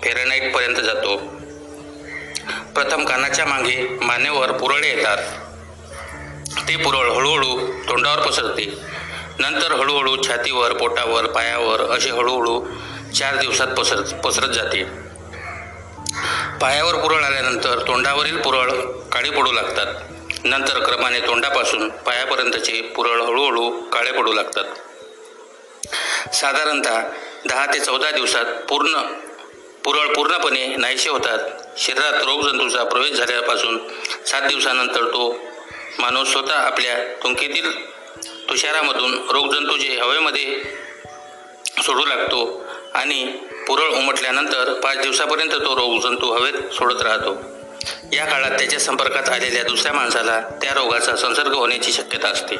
फेरनाईटपर्यंत 0.04 0.76
जातो. 0.76 1.17
प्रथम 2.76 3.06
कानाच्या 3.06 3.46
मागे 3.46 3.98
मानेवर 4.02 4.52
पुरळे 4.52 4.88
येतात. 4.88 5.51
ते 6.58 6.76
पुरळ 6.76 7.10
हळूहळू 7.12 7.58
तोंडावर 7.90 8.20
पसरते. 8.28 8.66
नंतर 9.40 9.72
हळूहळू 9.72 10.16
छातीवर 10.24 10.74
पोटावर 10.74 11.26
पायावर 11.26 11.82
असे 11.82 12.10
हळूहळू 12.10 12.66
चार 13.16 13.36
दिवसात 13.36 13.68
पसर 13.68 14.02
पसरत 14.02 14.48
जाते. 14.48 14.84
पायावर 16.62 16.96
पुरळ 16.96 17.24
आल्यानंतर 17.24 17.80
तोंडावरील 17.88 18.42
पुरळ 18.42 18.72
काळी 19.12 19.30
पडू 19.30 19.52
लागतात. 19.52 19.96
नंतर 20.44 20.80
क्रमाने 20.80 21.20
तोंडापासून 21.20 21.90
पायापर्यंतचे 21.90 22.82
पुरळ 22.82 23.22
हळूहळू 23.22 23.70
काळे 23.72 24.12
पडू 24.12 24.34
लागतात. 24.34 24.64
साधारणतः 26.34 27.02
दहा 27.50 27.66
ते 27.66 27.80
चौदा 27.80 28.12
दिवसात 28.12 28.46
पूर्ण 28.46 29.02
पुरळ 29.84 30.14
पूर्णपणे 30.14 30.76
नाहीसे 30.76 31.10
होतात. 31.10 31.40
शरीरात 31.78 32.14
रोगजंतूचा 32.14 32.84
प्रवेश 32.84 33.12
झाल्यापासून 33.12 33.78
सात 34.26 34.42
दिवसानंतर 34.42 35.04
तो 35.04 35.36
माणूस 36.02 36.32
स्वतः 36.32 36.54
आपल्या 36.54 37.24
तुंकेतील 37.24 37.86
तुषारामधून 38.50 39.14
रोगजंतूचे 39.14 39.98
हवेमध्ये 39.98 40.64
सोडू 41.84 42.06
लागतो 42.06 42.66
आणि 42.94 43.26
पुरळ 43.68 43.90
उमटल्यानंतर 43.90 44.74
पाच 44.74 44.98
दिवसापर्यंत 44.98 45.52
तो 45.52 45.76
रोगजंतू 45.76 46.32
हवेत 46.32 46.74
सोडत 46.74 47.02
राहतो. 47.02 47.38
या 48.14 48.26
काळात 48.26 48.52
त्याच्या 48.52 48.80
संपर्कात 48.80 49.30
आलेल्या 49.30 49.64
दुसऱ्या 49.64 49.94
माणसाला 49.94 50.40
त्या 50.40 50.74
रोगाचा 50.74 51.16
संसर्ग 51.16 51.54
होण्याची 51.54 51.92
शक्यता 51.92 52.28
असते. 52.28 52.56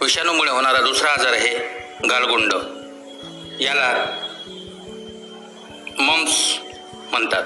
विषाणूमुळे 0.00 0.50
होणारा 0.50 0.80
दुसरा 0.80 1.10
आजार 1.10 1.32
आहे 1.32 1.58
गालगुंड. 2.10 2.52
याला 3.60 4.04
मम्स 5.98 6.54
म्हणतात. 7.10 7.42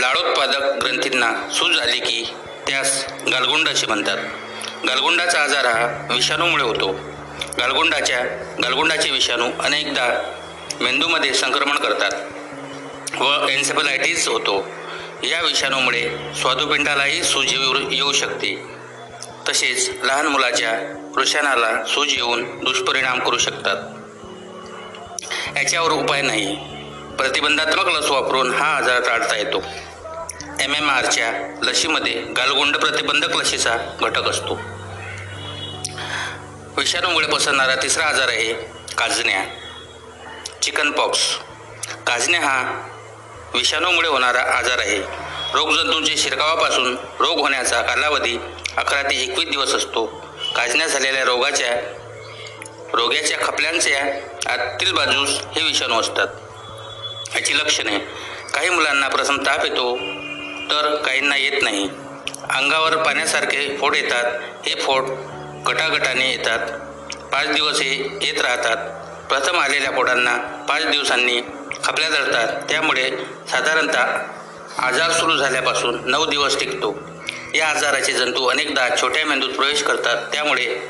लाळोत्पादक 0.00 0.62
ग्रंथींना 0.84 1.48
सूज 1.52 1.78
आली 1.80 1.98
की 1.98 2.24
त्यास 2.68 3.06
गालगुंड 3.32 3.68
असे 3.68 3.86
म्हणतात. 3.86 4.18
गालगुंडाचा 4.88 5.42
आजार 5.42 5.66
हा 5.66 6.06
विषाणूमुळे 6.10 6.64
होतो. 6.64 6.92
गालगुंडाच्या 7.58 8.20
गालगुंडाचे 8.62 9.10
विषाणू 9.10 9.50
अनेकदा 9.60 10.32
मेंदूमध्ये 10.80 11.34
संक्रमण 11.34 11.76
करतात 11.76 12.10
व 13.20 13.48
एन्सेफलायटिस 13.48 14.28
होतो. 14.28 14.68
या 15.22 15.40
विषाणूमुळे 15.40 16.10
स्वादुपिंडालाही 16.40 17.22
सूज 17.22 17.54
येऊ 17.90 18.12
शकते. 18.12 18.62
तसेच 19.48 19.90
लहान 20.02 20.26
मुलाच्या 20.26 20.72
वृषणाला 21.16 21.84
सूज 21.84 22.14
येऊन 22.14 22.64
दुष्परिणाम 22.64 23.18
करू 23.18 23.38
शकतात. 23.38 23.76
याच्यावर 25.56 25.90
उपाय 25.90 26.22
नाही. 26.22 26.71
प्रतिबंधात्मक 27.18 27.88
लस 27.88 28.10
वापरून 28.10 28.54
हा 28.54 28.76
आजार 28.76 29.00
टाळता 29.00 29.36
येतो. 29.36 29.62
एम 30.60 30.74
एम 30.74 30.90
आरच्या 30.90 31.32
लशीमध्ये 31.62 32.12
गालगोंड 32.12 32.76
प्रतिबंधक 32.76 33.36
लशीचा 33.36 33.76
घटक 34.00 34.28
असतो. 34.28 34.54
विषाणूमुळे 36.76 37.26
पसरणारा 37.26 37.74
तिसरा 37.74 38.04
आजार 38.04 38.28
आहे 38.28 38.52
काजण्या. 38.98 39.44
Chicken 40.62 40.90
pox. 40.90 41.20
काजण्या 42.06 42.40
हा 42.40 42.88
विषाणूमुळे 43.54 44.08
होणारा 44.08 44.40
आजार 44.40 44.78
आहे. 44.78 44.98
रोगजंतूंच्या 45.54 46.14
शिरकावापासून 46.18 46.96
रोग 47.20 47.38
होण्याचा 47.38 47.82
कालावधी 47.82 48.38
अकरा 48.76 49.02
ते 49.02 49.22
एकवीस 49.22 49.48
दिवस 49.48 49.74
असतो. 49.74 50.06
काजण्या 50.56 50.86
झालेल्या 50.86 51.24
रोगाच्या 51.24 51.76
रोग्याच्या 52.94 53.38
खपल्यांच्या 53.42 54.00
आतील 54.52 54.92
बाजूस 54.92 55.28
हे 55.28 55.62
विषाणू 55.62 56.00
असतात. 56.00 56.28
याची 57.34 57.58
लक्षणे 57.58 57.98
काही 58.54 58.68
मुलांना 58.68 59.08
प्रथम 59.08 59.36
ताप 59.46 59.64
येतो 59.64 59.96
तर 60.70 60.94
काहींना 61.06 61.36
येत 61.36 61.62
नाही. 61.62 61.88
अंगावर 62.50 62.96
पाण्यासारखे 62.96 63.76
फोड 63.76 63.96
येतात. 63.96 64.24
हे 64.66 64.74
फोड 64.74 65.04
गटागटाने 65.66 66.30
येतात. 66.30 66.58
पाच 67.32 67.48
दिवस 67.48 67.80
हे 67.80 68.18
येत 68.22 68.40
राहतात. 68.40 68.76
प्रथम 69.28 69.60
आलेल्या 69.60 69.90
फोडांना 69.90 70.36
पाच 70.68 70.86
दिवसांनी 70.86 71.40
खपल्या 71.84 72.08
जळतात 72.08 72.62
त्यामुळे 72.70 73.10
साधारणतः 73.50 74.04
आजार 74.78 75.10
सुरू 75.10 75.36
झाल्यापासून 75.36 76.10
नऊ 76.10 76.26
दिवस 76.26 76.60
टिकतो. 76.60 76.98
या 77.54 77.68
आजाराचे 77.68 78.12
जंतू 78.12 78.46
अनेकदा 78.46 78.88
छोट्या 79.00 79.26
मेंदूत 79.26 79.50
प्रवेश 79.50 79.82
करतात. 79.82 80.32
त्यामुळे 80.32 80.88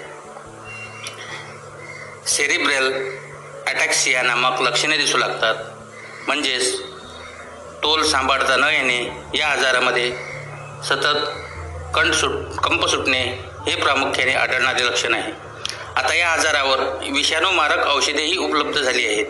सेरिब्रेल 2.26 3.18
अटॅक्सिया 3.66 4.22
नामक 4.22 4.62
लक्षणे 4.62 4.96
दिसू 4.96 5.18
लागतात. 5.18 5.54
म्हणजेच 6.26 6.80
तोल 7.82 8.02
सांभाळता 8.02 8.56
न 8.56 8.64
येणे 8.64 9.22
या 9.34 9.48
आजारामध्ये 9.48 10.10
सतत 10.84 11.16
कंठ 11.94 12.14
सुट 12.14 12.30
कंप 12.62 12.86
सुटणे 12.86 13.20
हे 13.66 13.74
प्रामुख्याने 13.76 14.32
आढळणारे 14.32 14.86
लक्षण 14.86 15.14
आहे. 15.14 15.32
आता 15.96 16.14
या 16.14 16.30
आजारावर 16.30 16.80
विषाणूमारक 17.12 17.86
औषधेही 17.86 18.36
उपलब्ध 18.36 18.78
झाली 18.78 19.06
आहेत. 19.06 19.26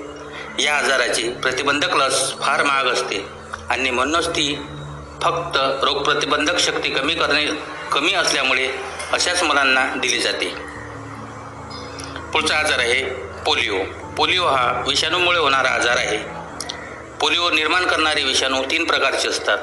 या 0.60 0.76
आजाराची 0.76 1.28
प्रतिबंधक 1.30 1.96
लस 1.96 2.34
फार 2.40 2.62
महाग 2.62 2.86
असते 2.86 3.26
आणि 3.70 3.90
म्हणूनच 3.90 4.28
ती 4.28 4.54
फक्त 5.22 5.56
रोगप्रतिबंधक 5.56 6.58
शक्ती 6.58 6.90
कमी 6.90 7.14
करणे 7.14 7.46
कमी 7.92 8.12
असल्यामुळे 8.12 8.68
अशाच 9.12 9.42
मुलांना 9.42 9.84
दिली 9.94 10.18
जाते. 10.18 10.54
पुढचा 12.32 12.58
आजार 12.58 12.78
आहे 12.78 13.02
पोलिओ. 13.46 13.78
पोलिओ 14.16 14.46
हा 14.46 14.84
विषाणूमुळे 14.88 15.38
होणारा 15.38 15.68
आजार 15.68 15.96
आहे. 15.96 16.41
पोलिओ 17.22 17.50
निर्माण 17.50 17.86
करणारे 17.86 18.24
विषाणू 18.24 18.62
तीन 18.62 18.84
प्रकारचे 18.84 19.28
असतात. 19.28 19.58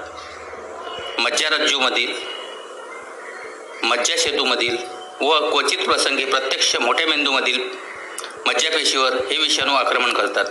मज्जारज्जूमधील 1.20 2.14
मज्जासेतूमधील 3.84 4.78
व 5.22 5.50
क्वचित 5.50 5.78
प्रसंगी 5.78 6.26
प्रत्यक्ष 6.26 6.76
मोठ्या 6.76 7.08
मेंदूमधील 7.08 7.64
मज्जापेशीवर 8.46 9.14
हे 9.14 9.38
विषाणू 9.38 9.74
आक्रमण 9.74 10.14
करतात. 10.14 10.46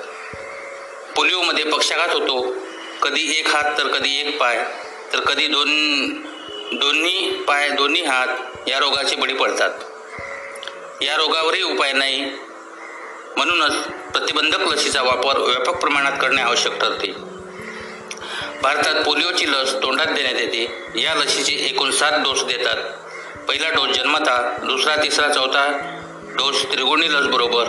पोलिओमध्ये 1.16 1.64
पक्षाघात 1.64 2.08
होतो. 2.08 2.56
कधी 3.02 3.38
एक 3.38 3.48
हात 3.48 3.78
तर 3.78 3.86
कधी 3.86 4.20
एक 4.20 4.40
पाय 4.40 4.64
तर 5.12 5.20
कधी 5.20 5.46
दोन 5.46 5.70
दोन्ही 6.72 7.32
पाय 7.32 7.68
दोन्ही 7.68 8.04
हात 8.04 8.28
या 8.68 8.78
रोगाचे 8.78 9.16
बळी 9.16 9.34
पडतात. 9.34 9.70
या 11.02 11.16
रोगावरही 11.16 11.62
उपाय 11.62 11.92
नाही. 11.92 12.30
म्हणूनच 13.38 13.74
प्रतिबंधक 14.12 14.60
लसीचा 14.60 15.02
वापर 15.02 15.38
व्यापक 15.38 15.76
प्रमाणात 15.76 16.12
करणे 16.20 16.42
आवश्यक 16.42 16.80
ठरते. 16.80 17.12
भारतात 18.62 19.04
पोलिओची 19.04 19.50
लस 19.52 19.74
तोंडात 19.74 20.06
देण्यात 20.06 20.34
येते. 20.34 20.62
या 21.00 21.14
लसीचे 21.14 21.52
एकूण 21.52 21.90
सात 21.90 22.12
डोस 22.12 22.44
देतात. 22.44 22.76
पहिला 23.48 23.68
डोस 23.70 23.96
जन्मता 23.96 24.36
दुसरा 24.64 24.96
तिसरा 24.96 25.28
चौथा 25.28 25.66
डोस 26.36 26.64
त्रिगुणी 26.72 27.12
लसबरोबर 27.12 27.64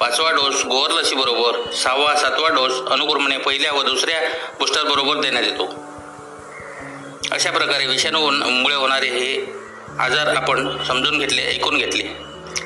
पाचवा 0.00 0.30
डोस 0.30 0.64
गोवर 0.64 0.90
लसीबरोबर 0.90 1.70
सहावा 1.72 2.14
सातवा 2.14 2.48
डोस 2.48 2.72
अनुक्रमणे 2.90 3.36
पहिल्या 3.36 3.72
व 3.72 3.82
दुसऱ्या 3.82 4.20
बूस्टरबरोबर 4.58 5.20
देण्यात 5.20 5.44
येतो. 5.44 5.66
अशा 7.32 7.50
प्रकारे 7.50 7.86
विषाणूमुळे 7.86 8.74
होणारे 8.74 9.08
हे 9.08 9.52
आजार 9.98 10.36
आपण 10.36 10.84
समजून 10.84 11.18
घेतले 11.18 11.42
ऐकून 11.42 11.78
घेतले. 11.78 12.04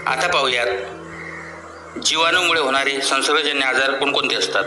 आता 0.07 0.29
पाहूयात 0.29 0.67
जीवाणूमुळे 2.05 2.61
होणारे 2.61 3.01
संसर्गजन्य 3.01 3.67
आजार 3.67 3.91
कोणकोणते 3.91 4.35
असतात? 4.35 4.65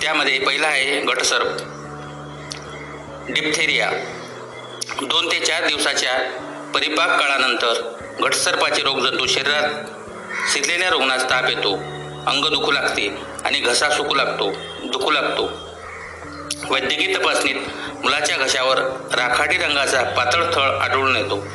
त्यामध्ये 0.00 0.38
पहिला 0.38 0.66
आहे 0.66 1.00
गटसर्प. 1.00 1.46
डिप्थेरिया 3.28 3.90
दोन 5.02 5.26
ते 5.32 5.40
चार 5.40 5.66
दिवसाच्या 5.66 6.12
परिपाक 6.74 7.20
काळानंतर 7.20 7.72
घटसर्पाचे 8.20 8.82
रोगजंतू 8.82 9.26
शरीरात 9.26 9.68
शिरलेल्या 10.52 10.90
रुग्णास 10.90 11.24
ताप 11.30 11.48
येतो 11.48 11.74
अंग 12.26 12.44
दुखू 12.44 12.70
लागते 12.72 13.08
आणि 13.44 13.60
घसा 13.60 13.90
सुकू 13.90 14.14
लागतो 14.14 14.50
दुखू 14.84 15.10
लागतो. 15.10 15.50
वैद्यकीय 16.70 17.14
तपासणीत 17.14 17.54
मुलाच्या 18.02 18.36
घशावर 18.36 18.78
राखाडी 19.14 19.56
रंगाचा 19.56 20.02
पातळ 20.02 20.44
थळ 20.54 20.78
आढळून 20.78 21.16
येतो. 21.16 21.46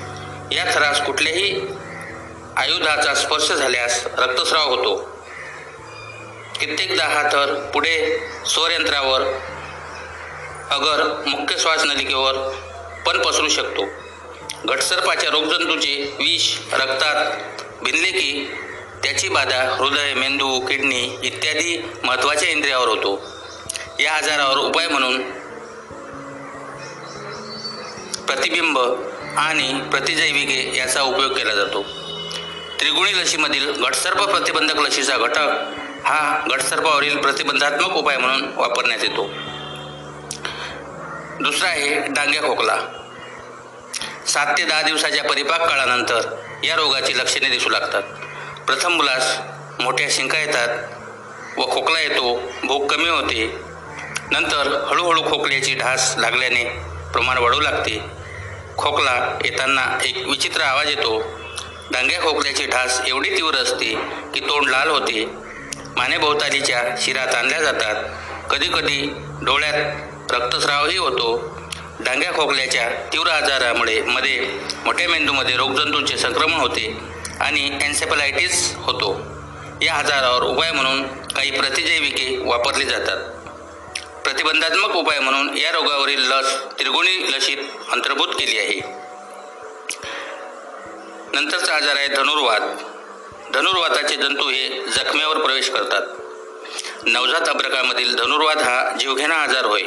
या 0.52 0.66
थरास 0.76 1.06
कुठल्याही 1.06 1.52
आयुधाचा 2.58 3.13
स्पर्श 3.13 3.52
झाल्यास 3.52 4.06
रक्तस्राव 4.17 4.70
होतो. 4.70 4.96
कित्येकदा 6.60 7.06
हा 7.06 7.24
थर 7.24 7.70
पुढे 7.74 8.20
स्वरयंत्रावर 8.46 9.22
अगर 10.70 11.24
मुख्य 11.28 11.58
श्वास 11.58 11.84
नलिकेवर 11.84 12.34
पण 13.06 13.22
पसरू 13.22 13.50
शकतो. 13.50 13.86
घटसर्पाच्या 14.65 15.30
रोगजंतूचे 15.30 16.15
विष 16.20 16.58
रक्तात 16.74 17.32
भिनले 17.84 18.12
की 18.12 18.54
त्याची 19.04 19.30
बाधा 19.30 19.76
हृदय 19.76 20.13
मेंदू 20.13 20.60
किडनी 20.60 21.17
इत्यादी 21.24 21.89
महत्त्वाच्या 22.04 22.50
इंद्रियावर 22.50 22.88
होतो. 22.88 23.22
या 24.00 24.13
आजारावर 24.13 24.58
उपाय 24.58 24.88
म्हणून 24.88 25.22
प्रतिबिंब 28.26 28.80
आणि 29.38 29.82
प्रतिजैविके 29.91 30.78
याचा 30.78 31.02
उपयोग 31.02 31.32
केला 31.32 31.56
जातो. 31.56 32.07
त्रिगुणी 32.80 33.18
लशीमधील 33.18 33.72
घटसर्प 33.72 34.24
प्रतिबंधक 34.24 34.80
लशीचा 34.80 35.18
घटक 35.18 35.50
हा 36.06 36.46
घटसर्पावरील 36.52 37.18
प्रतिबंधात्मक 37.18 37.92
उपाय 37.92 38.18
म्हणून 38.18 38.54
वापरण्यात 38.56 39.04
येतो. 39.04 39.30
दुसरा 41.42 41.70
आहे 41.70 42.08
डांग्या 42.08 42.42
खोकला. 42.42 42.78
सात 44.28 44.58
ते 44.58 44.63
दहा 44.63 44.82
दिवसाच्या 44.82 45.24
परिपाक 45.24 45.70
काळानंतर 45.70 46.22
या 46.63 46.76
रोगाची 46.76 47.18
लक्षणे 47.18 47.50
दिसू 47.50 47.70
लागतात. 47.70 48.04
प्रथम 48.68 48.94
मुलास 48.94 49.38
मोठ्या 49.80 50.08
शिंका 50.12 50.40
येतात 50.40 50.78
व 51.58 51.72
खोकला 51.72 52.00
येतो 52.00 52.52
भूक 52.63 52.94
कमी 52.94 53.10
होते. 53.10 53.60
नंतर 54.32 54.86
हळूहळू 54.92 55.22
खोकल्याची 55.22 55.74
ढास 55.74 56.16
लागल्याने 56.18 56.63
प्रमाण 57.13 57.38
वाढू 57.38 57.60
लागते. 57.60 58.00
खोकला 58.78 59.38
येताना 59.46 59.98
एक 60.04 60.28
विचित्र 60.28 60.62
आवाज 60.62 60.90
येतो. 60.90 61.46
डांग्या 61.91 62.21
खोकल्याची 62.21 62.65
ढास 62.65 63.02
एवढी 63.08 63.38
तीव्र 63.38 63.56
असते 63.56 63.93
की 64.34 64.39
तोंड 64.39 64.69
लाल 64.69 64.89
होते. 64.89 65.26
मानेभोवतालीच्या 65.97 66.84
शिरा 67.02 67.26
ताणल्या 67.26 67.62
जातात. 67.62 68.04
कधीकधी 68.50 69.12
डोळ्यात 69.41 70.32
रक्तस्रावही 70.32 70.97
होतो. 70.97 71.58
डांग्या 72.00 72.32
खोकल्याच्या 72.34 72.89
तीव्र 73.13 73.28
आजारामुळे 73.28 74.02
मध्ये 74.02 74.50
मोठ्या 74.86 75.10
मेंदूमध्ये 75.10 75.56
रोगजंतूंचे 75.56 76.17
संक्रमण 76.17 76.60
होते 76.60 76.97
आणि 77.39 77.80
एन्सेफलायटिस 77.82 78.76
होतो. 78.76 79.21
या 79.82 79.93
आजारावर 79.93 80.43
उपाय 80.43 80.71
म्हणून 80.71 81.04
काही 81.08 81.52
प्रतिजैविके 81.52 82.38
वापरली 82.38 82.86
जातात. 82.86 83.17
प्रतिबंधात्मक 84.23 84.95
उपाय 84.95 85.19
म्हणून 85.19 85.58
या 85.58 85.71
रोगावरील 85.71 86.19
लस 86.19 86.56
त्रिगुणी 86.80 87.32
लशीत 87.32 87.58
अंतर्भूत 87.91 88.28
केली 88.28 88.58
आहे. 88.58 89.07
नंतरचा 91.38 91.76
आजार 91.76 91.95
आहे 91.95 92.08
धनुर्वात. 92.08 92.60
धनुर्वाताचे 93.54 94.15
जंतू 94.15 94.50
हे 94.50 94.86
जखमेवर 94.88 95.38
प्रवेश 95.38 95.69
करतात. 95.69 96.02
नवजात 97.06 97.50
अब्रकामधील 97.50 98.15
धनुर्वात 98.15 98.58
हा 98.58 98.97
जीवघेणा 99.00 99.36
आजार 99.36 99.65
होय. 99.65 99.82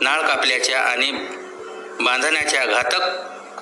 नाळ 0.00 0.20
कापल्याच्या 0.20 0.80
आणि 0.80 1.10
बांधण्याच्या 2.00 2.64
घातक 2.66 3.00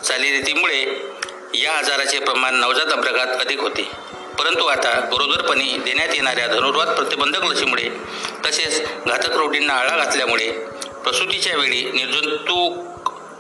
चालीरीतीमुळे 0.00 1.12
या 1.54 1.78
आजाराचे 1.78 2.18
प्रमाण 2.18 2.54
नवजात 2.54 2.92
अपघात 2.92 3.40
अधिक 3.40 3.61
होते. 3.61 3.90
परंतु 4.38 4.64
आता 4.64 5.00
गरोदरपणी 5.00 5.78
देण्यात 5.78 6.08
येणाऱ्या 6.14 6.46
धनुर्वात 6.46 6.87
प्रतिबंधक 6.87 7.44
लसीमुळे 7.44 7.88
तसेच 8.46 8.88
घातक 9.08 9.37
रोटींना 9.37 9.74
आळा 9.74 10.04
घातल्यामुळे 10.04 10.50
प्रसूतीच्या 11.04 11.56
वेळी 11.56 11.90
निर्जंतुक 11.92 12.84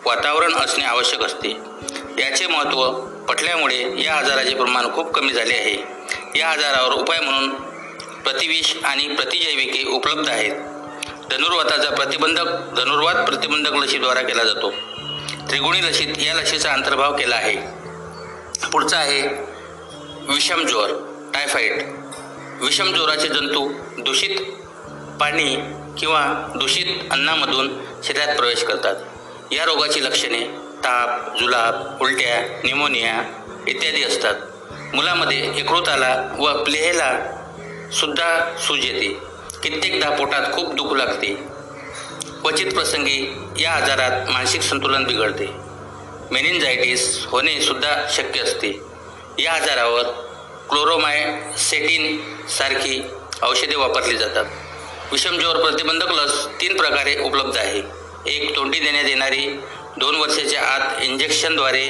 वातावरण 0.06 0.54
असणे 0.54 0.84
आवश्यक 0.84 1.22
असते. 1.22 1.56
याचे 2.18 2.46
महत्त्व 2.46 3.17
पटल्यामुळे 3.28 4.02
या 4.02 4.16
आजाराचे 4.16 4.54
प्रमाण 4.54 4.92
खूप 4.94 5.14
कमी 5.14 5.32
झाले 5.32 5.54
आहे. 5.54 5.76
या 6.38 6.48
आजारावर 6.48 6.92
उपाय 6.92 7.20
म्हणून 7.20 7.50
प्रतिविष 8.22 8.76
आणि 8.84 9.08
प्रतिजैविके 9.08 9.88
उपलब्ध 9.88 10.28
आहेत. 10.28 10.52
धनुर्वाताचा 11.30 11.90
प्रतिबंधक 11.90 12.44
धनुर्वात 12.76 13.14
प्रतिबंधक 13.14 13.72
लसीद्वारा 13.72 14.22
केला 14.22 14.44
जातो. 14.44 14.70
त्रिगुणी 15.48 15.82
लसीत 15.82 16.26
या 16.26 16.34
लसीचा 16.34 16.72
अंतर्भाव 16.72 17.16
केला 17.16 17.36
आहे. 17.36 17.56
पुढचा 18.72 18.98
आहे 18.98 19.22
विषमज्वर 20.34 20.90
टायफॉईड 21.34 21.72
जंतू 23.18 23.72
दूषित 23.98 24.38
पाणी 25.20 25.56
किंवा 25.98 26.52
दूषित 26.60 26.86
अन्नामधून 27.10 27.78
शरीरात 28.04 28.36
प्रवेश 28.36 28.62
करतात. 28.62 28.96
या 29.52 29.64
रोगाची 29.64 30.04
लक्षणे 30.04 30.57
ताप 30.84 31.36
जुलाब 31.38 31.98
उलट्या 32.00 32.60
निमोनिया 32.64 33.22
इत्यादी 33.68 34.04
असतात. 34.04 34.34
मुलामध्ये 34.94 35.48
यकृताला 35.56 36.36
व 36.38 36.64
प्लेहेला 36.64 37.12
सुद्धा 37.92 38.56
सूज 38.58 38.84
येते. 38.84 39.08
कित्येकदा 39.62 40.10
पोटात 40.10 40.52
खूप 40.52 40.74
दुखू 40.74 40.94
लागते. 40.94 41.34
क्वचित 42.42 42.72
प्रसंगी 42.72 43.38
या 43.56 43.72
आजारात 43.72 44.28
मानसिक 44.30 44.62
संतुलन 44.62 45.04
बिघडते. 45.04 45.46
मेनिनजायटीस 46.30 47.24
होणे 47.26 47.60
सुद्धा 47.60 48.08
शक्य 48.10 48.40
असते. 48.40 48.80
या 49.38 49.52
आजारावर 49.52 50.02
क्लोरोमायसेटिन 50.70 52.20
सारखी 52.48 53.02
औषधे 53.42 53.76
वापरली 53.76 54.16
जातात. 54.16 54.44
विषमज्वर 55.12 55.56
प्रतिबंधक 55.56 56.10
लस 56.10 56.46
तीन 56.60 56.76
प्रकारे 56.76 57.16
उपलब्ध 57.20 57.56
आहे. 57.56 57.82
एक 58.26 58.56
तोंडी 58.56 58.80
देण्यात 58.80 59.04
येणारी 59.08 59.60
दोन 59.98 60.16
वर्षाच्या 60.16 60.62
आत 60.62 61.02
इंजेक्शनद्वारे 61.02 61.88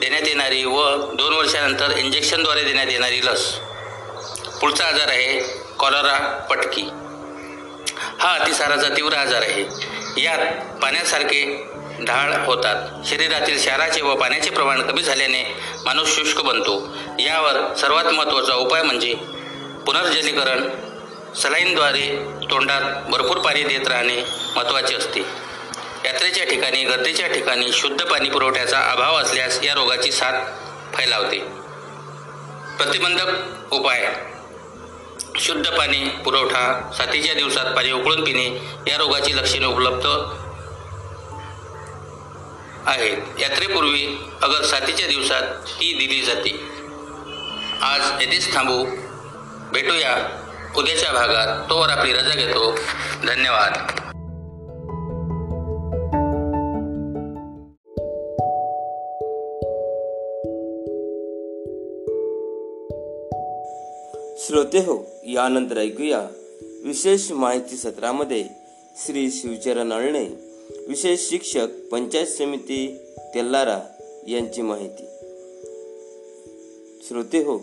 देण्यात 0.00 0.22
येणारी 0.26 0.64
व 0.64 0.96
दोन 1.12 1.32
वर्षानंतर 1.32 1.96
इंजेक्शनद्वारे 1.96 2.62
देण्यात 2.62 2.86
येणारी 2.90 3.20
लस. 3.24 3.52
पुढचा 4.60 4.84
आजार 4.84 5.08
आहे 5.08 5.40
कॉलरा 5.78 6.46
पटकी. 6.50 6.82
हा 8.18 8.34
अतिसाराचा 8.34 8.88
तीव्र 8.88 9.14
आजार 9.14 9.42
आहे. 9.42 9.64
यात 10.22 10.38
पाण्यासारखे 10.82 11.70
ढाळ 12.00 12.44
होतात. 12.44 13.06
शरीरातील 13.06 13.56
क्षाराचे 13.56 14.02
व 14.02 14.14
पाण्याचे 14.14 14.50
प्रमाण 14.50 14.82
कमी 14.82 15.02
झाल्याने 15.02 15.42
माणूस 15.84 16.16
शुष्क 16.16 16.40
बनतो. 16.40 16.96
यावर 17.18 17.74
सर्वात 17.74 18.04
महत्त्वाचा 18.04 18.54
उपाय 18.54 18.82
म्हणजे 18.82 19.14
पुनर्जलीकरण 19.86 20.68
सलाईनद्वारे 21.34 22.24
तोंडात 22.50 23.10
भरपूर 23.10 23.36
पाणी 23.36 23.62
देत 23.62 23.88
राहणे 23.88 24.22
महत्त्वाचे 24.56 24.94
असते. 24.94 25.45
यात्रेच्या 26.06 26.44
ठिकाणी 26.44 26.84
गर्दीच्या 26.84 27.26
ठिकाणी 27.26 27.72
शुद्ध 27.72 28.04
पाणी 28.04 28.30
पुरवठ्याचा 28.30 28.80
अभाव 28.80 29.16
असल्यास 29.16 29.62
या 29.62 29.74
रोगाची 29.74 30.12
साथ 30.12 30.32
फैलावते. 30.96 31.38
प्रतिबंधक 32.76 33.26
उपाय. 33.72 34.14
शुद्ध 35.40 35.70
पाणी 35.70 36.08
पुरवठा 36.24 36.92
साथीच्या 36.98 37.34
दिवसात 37.34 37.64
पाणी 37.64 37.92
उकळून 37.92 38.24
पिणे 38.24 38.68
या 38.90 38.96
रोगाची 38.96 39.36
लक्षणे 39.36 39.66
उपलब्ध 39.66 40.06
आहेत. 42.86 43.16
यात्रेपूर्वी 43.40 44.18
अगर 44.42 44.62
साथीच्या 44.62 45.06
दिवसात 45.06 45.42
ती 45.42 45.92
दिली 45.92 46.22
जाते. 46.22 46.68
आज 47.82 48.22
येथेच 48.22 48.54
थांबू. 48.54 48.86
भेटूया. 49.72 50.16
उद्याच्या 50.76 51.12
भागात 51.12 51.70
तोवर 51.70 51.88
आपली 51.88 52.12
रजा 52.12 52.34
घेतो. 52.34 52.78
धन्यवाद. 53.26 54.00
श्रोते 64.56 64.78
हो 64.78 65.06
यानंतर 65.26 65.76
ऐकूया 65.76 66.28
विशेष 66.84 67.32
माहिती 67.32 67.76
सत्रामध्ये 67.76 68.44
श्री 69.06 69.30
शिवचरण 69.30 69.92
अळणे 69.92 70.28
विशेष 70.88 71.30
शिक्षक 71.30 71.66
पंचायत 71.92 72.26
समिती 72.26 72.98
तेल्लारा 73.34 73.80
यांची 74.28 74.62
माहिती. 74.62 75.02
श्रोते 77.08 77.38
हो 77.38 77.56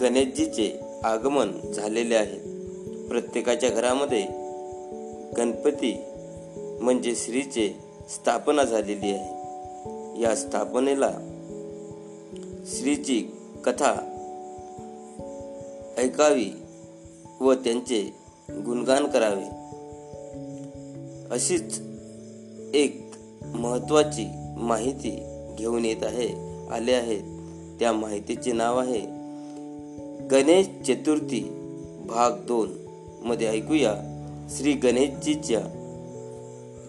गणेशजीचे 0.00 0.80
आगमन 1.04 1.72
झालेले 1.72 2.14
आहे. 2.14 2.38
प्रत्येकाच्या 3.08 3.70
घरामध्ये 3.70 4.22
गणपती 5.36 6.04
म्हणजे 6.80 7.14
श्रीचे 7.16 7.76
स्थापना 8.10 8.64
झालेली 8.64 9.10
आहे. 9.10 9.30
या 10.22 10.36
स्थापनेला 10.36 11.12
श्रीची 12.66 13.30
कथा 13.64 14.08
ऐकावी 15.98 16.50
व 17.40 17.54
त्यांचे 17.54 18.14
गुणगान 18.50 19.06
करावे. 19.06 19.44
अशीच 21.30 21.80
एक 22.74 23.10
महत्त्वाची 23.54 24.26
माहिती 24.56 25.10
घेऊन 25.58 25.84
येत 25.84 26.02
आहे 26.02 26.28
आले 26.70 26.92
आहेत 26.92 27.22
त्या 27.80 27.92
माहितीचे 27.92 28.52
नाव 28.52 28.78
आहे 28.78 29.00
गणेश 30.26 30.66
चतुर्थी 30.66 31.40
भाग 32.08 32.30
दोन 32.46 32.72
मध्ये 33.22 33.48
ऐकूया 33.48 33.94
श्री 34.50 34.72
गणेशजीच्या 34.72 35.60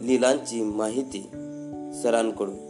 लीलांची 0.02 0.62
माहिती 0.62 1.22
सरांकडून. 2.04 2.62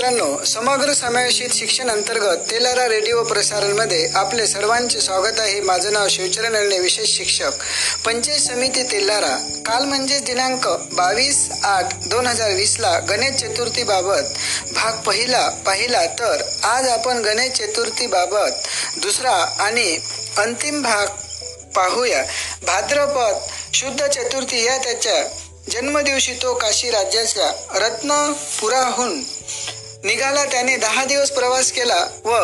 मित्रांनो 0.00 0.44
समग्र 0.46 0.92
समावेशित 0.94 1.50
शिक्षण 1.54 1.88
अंतर्गत 1.90 2.44
तेलारा 2.50 2.86
रेडिओ 2.88 3.22
प्रसारणमध्ये 3.24 4.06
आपले 4.16 4.46
सर्वांचे 4.46 5.00
स्वागत 5.00 5.40
आहे. 5.40 5.60
माझं 5.60 5.92
नाव 5.92 6.06
शिवचरण 6.10 6.54
अळणे 6.56 6.78
विशेष 6.78 7.08
शिक्षक 7.16 7.64
पंचायत 8.04 8.40
समिती 8.40 8.82
तेलारा. 8.82 9.34
काल 9.66 9.84
म्हणजे 9.84 10.18
दिनांक 10.26 10.68
बावीस 10.92 11.48
आठ 11.64 11.92
दोन 12.06 12.26
हजार 12.26 12.50
वीसला 12.50 12.98
गणेश 13.08 13.34
चतुर्थीबाबत 13.40 14.32
भाग 14.74 15.02
पहिला 15.06 15.46
पाहिला 15.66 16.04
तर 16.20 16.42
आज 16.68 16.88
आपण 16.88 17.20
गणेश 17.24 17.52
चतुर्थीबाबत 17.58 18.68
दुसरा 19.02 19.34
आणि 19.66 19.96
अंतिम 20.38 20.80
भाग 20.82 21.06
पाहूया. 21.76 22.22
भाद्रपद 22.66 23.46
शुद्ध 23.74 24.06
चतुर्थी 24.06 24.64
या 24.64 24.78
त्याच्या 24.78 25.22
जन्मदिवशी 25.70 26.32
तो 26.32 26.54
काशी 26.54 26.90
राज्याच्या 26.90 27.50
रत्नपुराहून 27.78 29.22
निघाला 30.04 30.44
त्याने 30.44 30.76
दहा 30.76 31.04
दिवस 31.04 31.30
प्रवास 31.30 31.70
केला 31.72 32.06
व 32.24 32.36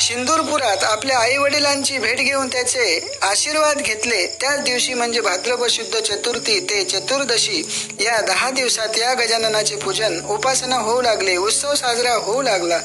सिंदूरपुरात 0.00 0.82
आपल्या 0.84 1.18
आई 1.18 1.36
वडिलांची 1.36 1.98
भेट 1.98 2.18
घेऊन 2.18 2.48
त्याचे 2.48 3.18
आशीर्वाद 3.22 3.78
घेतले. 3.78 4.26
त्याच 4.40 4.60
दिवशी 4.60 4.94
म्हणजे 4.94 5.20
भाद्रपद 5.20 5.68
शुद्ध 5.70 6.00
चतुर्थी 6.00 6.58
ते 6.60 6.82
चतुर्दशी 6.84 7.62
या 8.00 8.20
दहा 8.20 8.50
दिवसात 8.50 8.98
या 8.98 9.12
गजाननाचे 9.14 9.76
पूजन 9.76 10.20
उपासना 10.30 10.76
होऊ 10.76 11.00
लागले 11.02 11.36
उत्सव 11.36 11.74
साजरा 11.74 12.14
होऊ 12.14 12.42
लागला. 12.42 12.78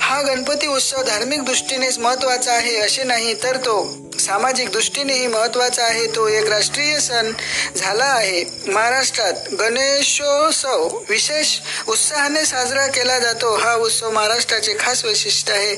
हा 0.00 0.20
गणपती 0.22 0.66
उत्सव 0.66 1.02
धार्मिक 1.02 1.44
दृष्टीनेच 1.44 1.98
महत्त्वाचा 1.98 2.52
आहे 2.52 2.76
असे 2.76 3.04
नाही 3.04 3.34
तर 3.42 3.56
तो 3.56 3.76
सामाजिक 4.20 4.70
दृष्टीनेही 4.72 5.26
महत्त्वाचा 5.26 5.84
आहे. 5.84 6.06
तो 6.06 6.26
एक 6.28 6.48
राष्ट्रीय 6.48 6.98
सण 7.00 7.32
झाला 7.76 8.04
आहे. 8.04 8.44
महाराष्ट्रात 8.66 9.32
गणेशोत्सव 9.60 10.86
विशेष 11.08 11.58
उत्साहाने 11.88 12.44
साजरा 12.44 12.86
केला 12.86 13.18
जातो. 13.18 13.54
हा 13.56 13.74
उत्सव 13.74 14.10
महाराष्ट्राचे 14.10 14.76
खास 14.80 15.04
वैशिष्ट्य 15.04 15.52
आहे. 15.52 15.74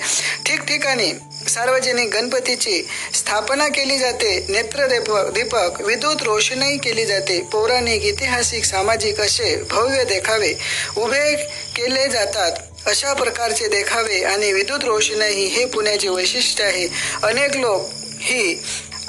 ठिकठिकाणी 0.47 1.13
सार्वजनिक 1.49 2.11
गणपतीची 2.15 2.83
स्थापना 3.15 3.69
केली 3.69 3.99
जाते. 3.99 4.39
नेत्र 4.49 4.87
दीपक 5.31 5.81
विद्युत 5.81 6.23
रोषणाई 6.23 6.77
केली 6.77 7.05
जाते. 7.07 7.41
पौराणिक 7.53 8.05
ऐतिहासिक 8.05 8.65
सामाजिक 8.65 9.21
असे 9.21 9.55
भव्य 9.71 10.05
देखावे 10.05 10.55
उभे 10.97 11.35
केले 11.77 12.09
जातात. 12.09 12.53
अशा 12.89 13.13
प्रकारचे 13.13 13.69
देखावे 13.69 14.23
आणि 14.25 14.53
विद्युत 14.53 14.85
रोषणाई 14.85 15.45
हे 15.47 15.65
पुण्याचे 15.65 16.09
वैशिष्ट्य 16.09 16.65
आहे. 16.65 16.89
अनेक 17.23 17.57
लोक 17.57 17.89
ही 18.21 18.63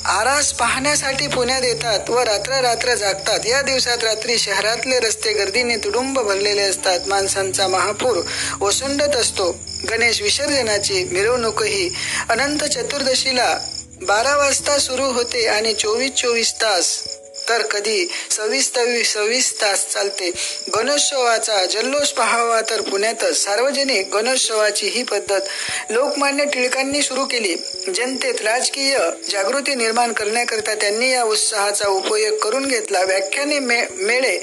आरास 0.05 0.53
पाहण्यासाठी 0.53 1.27
पुण्यात 1.27 1.63
येतात 1.63 2.09
व 2.09 2.19
रात्र 2.19 2.59
रात्र 2.61 2.95
जागतात. 2.95 3.39
या 3.45 3.61
दिवसात 3.61 4.03
रात्री 4.03 4.37
शहरातले 4.37 4.99
रस्ते 4.99 5.33
गर्दीने 5.33 5.77
तुडुंब 5.77 6.19
भरलेले 6.19 6.61
असतात. 6.61 6.99
माणसांचा 7.07 7.67
महापूर 7.67 8.21
ओसंडत 8.61 9.15
असतो. 9.15 9.51
गणेश 9.89 10.21
विसर्जनाची 10.21 11.03
मिरवणूकही 11.11 11.89
अनंत 12.29 12.63
चतुर्दशीला 12.63 13.57
बारा 14.01 14.35
वाजता 14.35 14.77
सुरू 14.77 15.05
होते 15.05 15.47
आणि 15.47 15.73
चोवीस 15.73 16.11
चोवीस 16.11 16.53
तास 16.53 17.03
तर 17.49 17.61
कधी 17.61 18.07
सव्वीस 18.31 18.71
सव्वीस 19.13 19.61
तास 19.61 19.87
चालते. 19.87 20.31
गणोत्सवाचा 20.75 21.65
जल्लोष 21.65 22.09
पाहावा 22.09 22.61
तर 22.69 22.81
पुण्यातच. 22.81 23.43
सार्वजनिक 23.43 24.15
गणोत्सवाची 24.15 24.87
ही 24.87 25.03
पद्धत 25.03 25.41
लोकमान्य 25.89 26.45
टिळकांनी 26.45 27.01
सुरू 27.01 27.25
केली. 27.25 27.55
जनतेत 27.95 28.41
राजकीय 28.41 28.97
जागृती 29.31 29.75
निर्माण 29.75 30.13
करण्याकरता 30.13 30.75
त्यांनी 30.75 31.11
या 31.11 31.23
उत्साहाचा 31.23 31.87
उपयोग 31.87 32.37
करून 32.37 32.65
घेतला. 32.65 33.03
व्याख्याने 33.03 33.59
मे 33.59 33.81
मेळे 33.91 34.39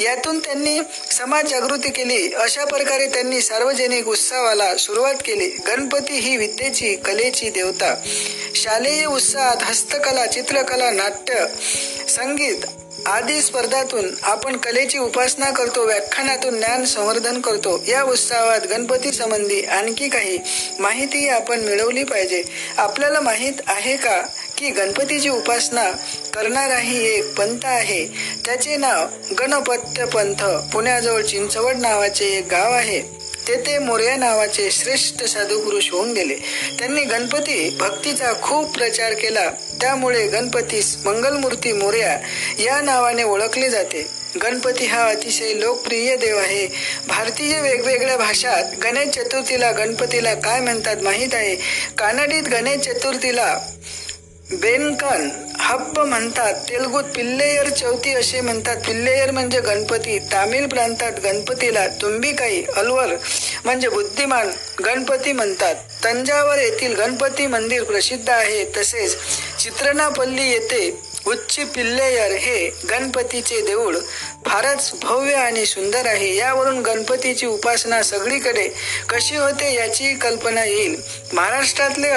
यातून 0.00 0.38
त्यांनी 0.38 0.80
समाज 1.10 1.46
जागृती 1.46 1.90
केली. 1.90 2.32
अशा 2.34 2.64
प्रकारे 2.64 3.06
त्यांनी 3.06 3.40
सार्वजनिक 3.40 4.08
उत्सवाला 4.08 4.76
सुरुवात 4.76 5.14
केली. 5.24 5.46
गणपती 5.46 6.18
ही 6.18 6.36
विद्येची 6.36 6.96
कलेची 6.96 7.50
देवता. 7.50 7.94
शालेय 8.54 9.04
उत्साहात 9.04 9.56
हस्तकला 9.62 10.26
चित्रकला 10.26 10.90
नाट्य 10.90 11.34
संगीत 12.08 12.39
आदी 13.06 13.40
स्पर्धातून 13.42 14.14
आपण 14.22 14.56
कलेची 14.56 14.98
उपासना 14.98 15.50
करतो 15.50 15.86
व्याख्यानातून 15.86 16.58
ज्ञान 16.58 16.84
संवर्धन 16.84 17.40
करतो. 17.40 17.84
या 17.88 18.02
उत्सवात 18.02 18.60
गणपती 18.66 19.12
संबंधी 19.12 19.60
आणखी 19.60 20.08
काही 20.08 20.38
माहिती 20.78 21.28
आपण 21.28 21.60
मिळवली 21.60 22.04
पाहिजे. 22.04 22.42
आपल्याला 22.76 23.20
माहीत 23.20 23.52
आहे 23.66 23.96
का 23.96 24.22
की 24.58 24.70
गणपतीची 24.70 25.28
उपासना 25.28 25.90
करणाराही 26.34 27.14
एक 27.14 27.34
पंथ 27.34 27.66
आहे. 27.66 28.06
त्याचे 28.44 28.76
नाव 28.76 29.06
गणपत्य 29.38 30.04
पंथ 30.04 30.44
पुण्याजवळ 30.72 31.22
चिंचवड 31.22 31.76
नावाचे 31.76 32.24
एक 32.24 32.46
गाव 32.50 32.72
आहे. 32.72 33.29
तेथे 33.50 33.78
मोर्या 33.78 34.16
नावाचे 34.16 34.70
श्रेष्ठ 34.70 35.24
साधू 35.24 35.60
पुरुष 35.60 35.90
होऊन 35.90 36.12
गेले. 36.12 36.34
त्यांनी 36.78 37.02
गणपती 37.02 37.76
भक्तीचा 37.80 38.32
खूप 38.42 38.78
प्रचार 38.78 39.12
केला. 39.12 39.50
त्यामुळे 39.80 40.26
गणपतीस 40.26 40.96
मंगलमूर्ती 41.04 41.72
मोर्या 41.72 42.18
या 42.62 42.80
नावाने 42.80 43.22
ओळखले 43.22 43.70
जाते. 43.70 44.06
गणपती 44.42 44.86
हा 44.86 45.02
अतिशय 45.04 45.52
लोकप्रिय 45.54 46.16
देव 46.16 46.38
आहे. 46.38 46.68
भारतीय 47.08 47.60
वेगवेगळ्या 47.60 48.16
भाषात 48.16 48.64
गणेश 48.82 49.08
चतुर्थीला 49.08 49.70
गणपतीला 49.70 50.34
काय 50.34 50.60
म्हणतात 50.60 50.96
माहीत 51.02 51.34
आहे? 51.34 51.56
कानडीत 51.98 52.42
गणेश 52.42 52.88
चतुर्थीला 52.88 53.58
बेनकन 54.52 55.28
हब्ब 55.60 55.98
म्हणतात 55.98 56.54
तेलगुत 56.68 57.04
पिल्लेयर 57.16 57.68
चौथी 57.68 58.14
असे 58.14 58.40
म्हणतात. 58.40 58.76
पिल्लेयर 58.76 59.30
म्हणजे 59.30 59.60
गणपती. 59.60 60.18
तामिळ 60.32 60.66
प्रांतात 60.66 61.20
गणपतीला 61.24 61.86
तुंबिकाई 62.02 62.62
अलवर 62.76 63.14
म्हणजे 63.64 63.88
बुद्धिमान 63.88 64.50
गणपती 64.84 65.32
म्हणतात. 65.32 65.74
तंजावर 66.04 66.58
येथील 66.58 66.94
गणपती 66.94 67.46
मंदिर 67.46 67.84
प्रसिद्ध 67.84 68.28
आहे. 68.30 68.64
तसेच 68.76 69.16
चित्रनापल्ली 69.58 70.50
येथे 70.50 70.90
उच्ची 71.26 71.64
पिल्लेयर 71.64 72.32
हे 72.32 72.68
गणपतीचे 72.90 73.60
देऊळ. 73.60 73.96
फारच 74.46 74.92
भव्य 75.02 75.34
आणि 75.34 75.66
सुंदर 75.66 76.06
आहे. 76.06 76.34
यावरून 76.36 76.80
गणपतीची 76.82 77.46
उपासना 77.46 78.02
सगळीकडे 78.02 78.68
कशी 79.08 79.36
होते 79.36 79.74
याची 79.74 80.14
कल्पना 80.14 80.64
येईल. 80.64 80.96
महाराष्ट्रातले 81.32 82.08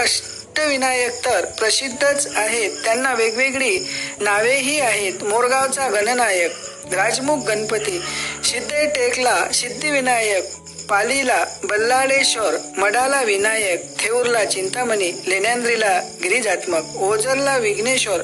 अष्टविनायक 0.55 1.13
तर 1.25 1.45
प्रसिद्धच 1.59 2.27
आहेत. 2.35 2.71
त्यांना 2.83 3.13
वेगवेगळी 3.13 3.77
नावेही 4.19 4.79
आहेत. 4.79 5.23
मोरगावचा 5.23 5.87
गणनायक 5.89 6.93
राजमुख 6.93 7.45
गणपती 7.47 7.99
सिद्धे 8.43 8.85
टेकला 8.95 9.35
सिद्धिविनायक 9.53 10.53
पालीला 10.89 11.43
बल्लाडेश्वर 11.63 12.57
मडाला 12.77 13.21
विनायक 13.21 13.83
थेऊरला 13.99 14.43
चिंतामणी 14.45 15.11
लेण्यांद्रीला 15.27 15.99
गिरिजात्मक 16.23 16.95
ओझरला 17.01 17.57
विघ्नेश्वर 17.57 18.21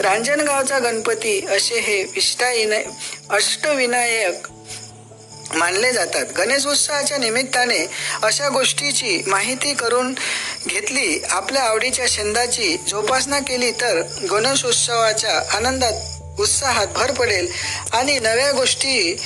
रांजणगावचा 0.00 0.78
गणपती 0.78 1.40
असे 1.46 1.80
हे 1.80 2.02
विष्टाईन 2.04 2.74
अष्टविनायक 3.30 4.46
मानले 5.52 5.92
जातात. 5.92 6.26
गणेश 6.38 6.66
उत्सवाच्या 6.66 7.16
निमित्ताने 7.18 7.86
अशा 8.22 8.48
गोष्टीची 8.48 9.22
माहिती 9.26 9.74
करून 9.74 10.14
घेतली. 10.66 11.22
आपल्या 11.30 11.62
आवडीच्या 11.62 12.08
छंदाची 12.08 12.76
जोपासना 12.88 13.38
केली 13.38 13.70
तर 13.70 14.02
गणेश 14.30 14.64
उत्सवाच्या 14.64 15.56
आनंदात 15.56 15.92
उत्साहात 16.40 16.86
भर 16.86 17.12
पडेल 17.12 17.48
आणि 17.92 18.18
नव्या 18.18 18.52
गोष्टी 18.52 19.16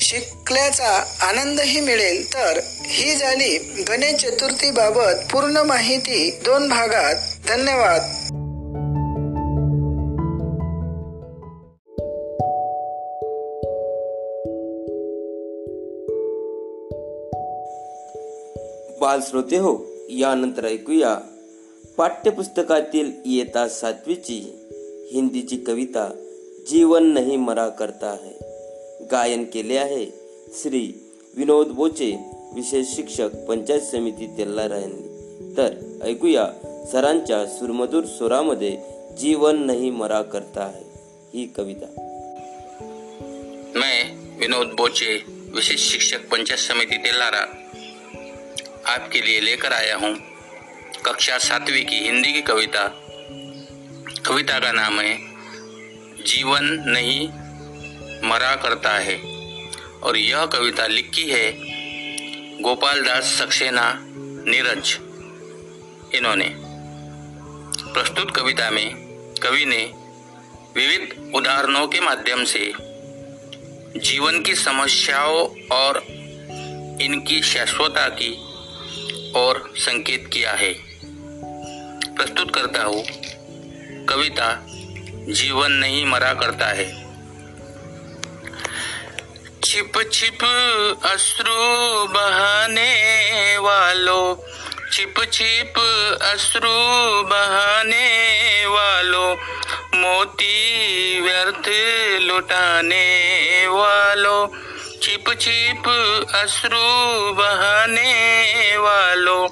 शिकल्याचा 0.00 1.04
आनंदही 1.20 1.80
मिळेल. 1.80 2.34
तर 2.34 2.60
ही 2.86 3.14
झाली 3.14 3.58
गणेश 3.88 4.22
चतुर्थी 4.22 4.70
बाबत 4.70 5.32
पूर्ण 5.32 5.56
माहिती 5.56 6.30
दोन 6.44 6.68
भागात. 6.68 7.14
धन्यवाद. 7.48 8.02
बाल 19.06 19.20
श्रोते 19.22 19.56
हो 19.56 19.86
यानंतर 20.10 20.64
ऐकूया 20.64 21.16
पाठ्यपुस्तकातील 21.96 23.12
येता 23.26 23.68
सातवीची 23.68 24.38
हिंदीची 25.12 25.56
कविता 25.56 26.08
जीवन 26.66 27.06
नाही 27.06 27.36
मरा 27.36 27.68
करता 27.68 28.16
है. 28.24 28.32
गायन 29.10 29.44
केले 29.44 29.76
आहे 29.76 30.06
श्री 30.52 31.10
विनोद 31.36 31.66
बोचे 31.66 32.16
विशेष 32.54 32.86
शिक्षक 32.86 33.28
पंचायत 33.48 33.80
समिती 33.80 34.26
तेल्लारा 34.26 34.78
यांनी 34.78 35.56
तर 35.56 35.70
ऐकूया 36.02 36.46
सरांच्या 36.92 37.46
सुरमधूर 37.46 38.04
स्वरामध्ये 38.04 38.76
जीवन 39.18 39.66
नहीं 39.66 39.92
मरा 39.92 40.22
करता 40.22 40.64
है 40.64 40.84
ही 41.34 41.46
कविता. 41.46 41.86
मैं 43.76 44.16
विनोद 44.38 44.66
बोचे 44.66 45.24
विशेष 45.54 45.90
शिक्षक 45.90 46.28
पंचायत 46.32 46.58
समिती 46.58 46.96
तेल्लारा 46.96 47.62
आपके 48.88 49.20
लिए 49.20 49.40
लेकर 49.40 49.72
आया 49.72 49.96
हूँ। 49.96 50.14
कक्षा 51.06 51.38
सातवीं 51.38 51.86
की 51.86 51.96
हिंदी 51.96 52.32
की 52.32 52.42
कविता। 52.42 52.88
कविता 54.26 54.58
का 54.58 54.72
नाम 54.72 55.00
है, 55.00 55.18
जीवन 56.24 56.64
नहीं, 56.64 57.28
मरा 58.28 58.56
करता 58.56 58.98
है। 58.98 59.16
और 60.02 60.16
यह 60.16 60.46
कविता 60.46 60.86
लिखी 60.86 61.30
है, 61.30 61.52
गोपाल 62.62 63.02
दास 63.02 63.24
सक्सेना, 63.24 63.98
नीरज। 64.50 64.98
इन्होंने। 66.14 66.54
प्रस्तुत 67.92 68.36
कविता 68.36 68.70
में, 68.70 68.94
कवि 69.42 69.64
ने 69.64 69.92
विविध 70.76 71.32
उदाहरणों 71.34 71.86
के 71.86 72.00
माध्यम 72.00 72.44
से 72.44 72.72
जीवन 74.00 74.42
की 74.42 74.54
समस्याओं 74.54 75.48
और 75.76 76.06
इनकी 77.00 77.42
शाश्वता 77.42 78.08
की 78.08 78.45
ओर 79.34 79.72
संकेत 79.76 80.30
किया 80.32 80.52
है। 80.52 80.72
प्रस्तुत 82.14 82.54
करता 82.54 82.82
हूँ। 82.82 83.04
कविता 84.06 84.66
जीवन 85.28 85.72
नहीं 85.72 86.06
मरा 86.06 86.34
करता 86.34 86.66
है। 86.66 87.06
छिप 89.64 90.10
छिप 90.12 90.44
अश्रु 91.04 91.54
बहाने 92.08 92.92
वालों, 93.58 94.36
छिप 94.92 95.14
छिप 95.32 95.74
अश्रु 96.22 96.68
बहाने 97.22 98.66
वालों, 98.66 99.36
मोती 99.94 101.20
व्यर्थ 101.20 101.68
लुटाने 102.22 103.06
वालों 103.66 104.65
छिप 105.16 105.40
छिप 105.40 105.88
अश्रु 106.34 107.32
बहाने 107.32 108.12
वालों। 108.76 109.48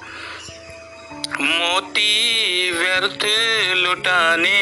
मोती 1.41 2.11
व्यर्थ 2.71 3.25
लुटाने 3.77 4.61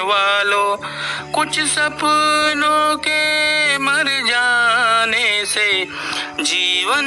वालों। 0.00 0.76
कुछ 1.32 1.60
सपनों 1.60 2.96
के 2.96 3.22
मर 3.78 4.04
जाने 4.06 5.44
से 5.46 5.86
जीवन 6.40 7.04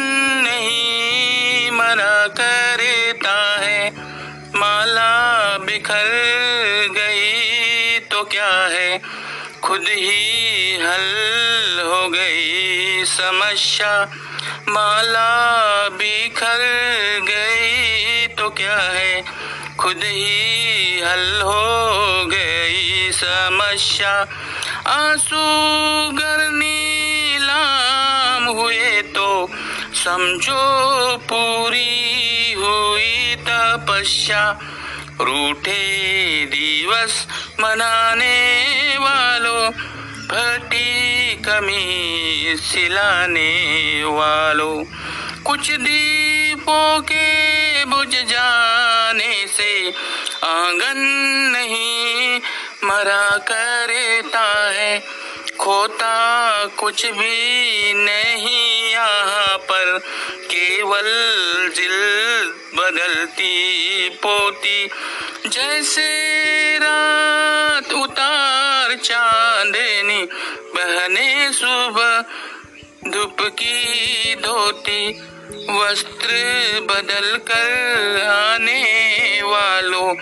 नहीं 0.47 1.71
मना 1.71 2.27
कर 2.27 2.62
खुद 9.63 9.85
ही 9.87 10.75
हल 10.75 11.79
हो 11.85 12.09
गई 12.09 13.05
समस्या। 13.05 14.11
माला 14.69 15.29
बिखर 15.89 16.61
गई 17.23 18.27
तो 18.27 18.49
क्या 18.49 18.77
है? 18.77 19.23
खुद 19.79 20.01
ही 20.03 21.01
हल 21.01 21.41
हो 21.41 22.25
गई 22.25 23.11
समस्या। 23.11 24.27
आँसू 24.87 25.43
गर 26.11 26.49
नीलाम 26.51 28.45
हुए 28.45 29.01
तो 29.01 29.49
समझो 29.93 30.63
पूरी 31.17 32.53
हुई 32.53 33.35
तपस्या। 33.35 34.59
रूठे 35.21 36.45
दिवस 36.45 37.27
मनाने 37.59 38.97
वालों 38.97 39.71
फटी 40.29 41.35
कमी 41.35 42.55
सिलाने 42.57 44.03
वालों। 44.03 44.83
कुछ 45.43 45.71
दीपों 45.71 47.01
के 47.01 47.85
बुझ 47.85 48.07
जाने 48.07 49.47
से 49.47 49.93
आँगन 50.43 50.99
नहीं 51.55 52.39
मरा 52.83 53.37
करता 53.37 54.71
है। 54.71 54.99
खोता 55.59 56.65
कुछ 56.65 57.05
भी 57.05 57.93
नहीं 57.93 58.91
यहाँ 58.91 59.57
पर, 59.57 59.99
केवल 60.43 61.09
जिल 61.75 62.53
बदलती 62.93 64.09
पोती, 64.09 64.87
जैसे 65.49 66.09
रात 66.77 67.93
उतार 67.93 68.95
चांदनी, 68.95 70.21
बहने 70.75 71.51
सुबह 71.53 72.21
धूप 73.11 73.41
की 73.41 74.35
धोती, 74.35 75.09
वस्त्र 75.69 76.29
बदल 76.91 77.37
कर 77.37 78.21
आने 78.27 79.41
वालों, 79.43 80.13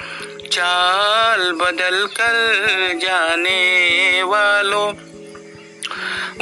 चाल 0.48 1.52
बदल 1.52 2.06
कर 2.06 3.00
जाने 3.02 4.24
वालों, 4.24 4.90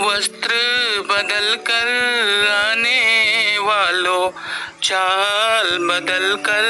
वस्त्र 0.06 0.54
बदल 1.10 1.56
कर 1.68 1.88
आने 2.52 3.49
वालों, 3.60 4.30
चाल 4.84 5.78
बदल 5.78 6.36
कर 6.36 6.66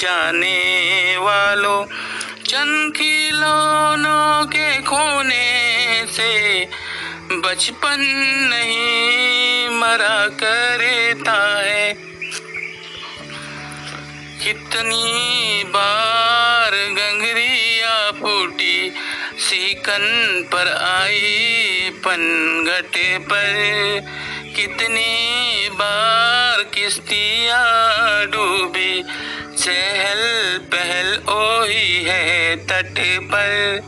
जाने 0.00 1.16
वालों। 1.16 1.84
चंद 2.44 2.96
खिलौनों 2.96 4.46
के 4.46 4.82
खोने 4.82 6.06
से 6.06 6.64
बचपन 7.30 8.00
नहीं 8.50 9.68
मरा 9.68 10.28
करता 10.28 11.62
है। 11.62 11.94
कितनी 14.44 15.64
बार 15.66 16.70
गंगरिया 16.70 18.10
फूटी 18.10 18.55
सीकन 19.46 20.04
पर 20.52 20.68
आई 20.76 21.90
पनघटे 22.04 23.18
पर। 23.18 24.00
कितनी 24.56 25.68
बार 25.72 26.62
किश्तियाँ 26.74 28.26
डूबी, 28.26 29.02
चहल 29.58 30.22
पहल 30.72 31.14
ओही 31.28 32.02
है 32.04 32.56
तट 32.56 32.98
पर। 33.32 33.80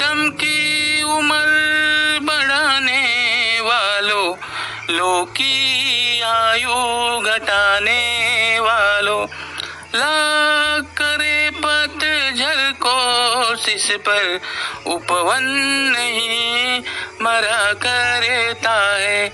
दम 0.00 0.28
की 0.30 1.02
उम्र 1.02 2.18
बढ़ाने 2.22 3.04
वालों 3.60 4.36
लो 4.90 5.24
की 5.24 6.20
आयु 6.22 7.20
घटाने 7.20 8.02
वालों 8.60 9.26
ला 9.94 10.78
करे 10.98 11.50
पतझर 11.50 12.58
कोशिश 12.82 13.90
पर 14.08 14.40
उपवन 14.86 15.44
नहीं 15.96 16.80
मरा 17.22 17.72
करता 17.72 18.74
है। 18.96 19.24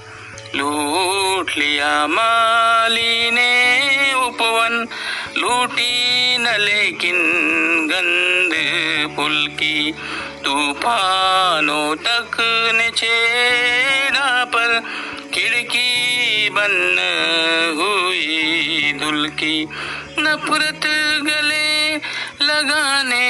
लूट 0.55 1.51
लिया 1.59 2.07
माली 2.07 3.31
ने 3.31 3.53
उपवन 4.15 4.87
लूटी 5.37 6.39
न 6.39 6.57
लेकिन 6.61 7.17
गंद 7.91 8.53
पुल 9.17 9.47
की। 9.61 9.93
तूफानों 10.45 11.97
तक 11.97 12.37
ने 12.75 12.91
छेड़ा 12.91 14.45
पर 14.45 14.81
खिड़की 15.35 16.51
बंद 16.51 16.99
हुई 17.79 18.93
धुल 18.99 19.29
की। 19.29 19.67
नफरत 20.25 20.85
गले 21.27 21.97
लगाने 22.41 23.29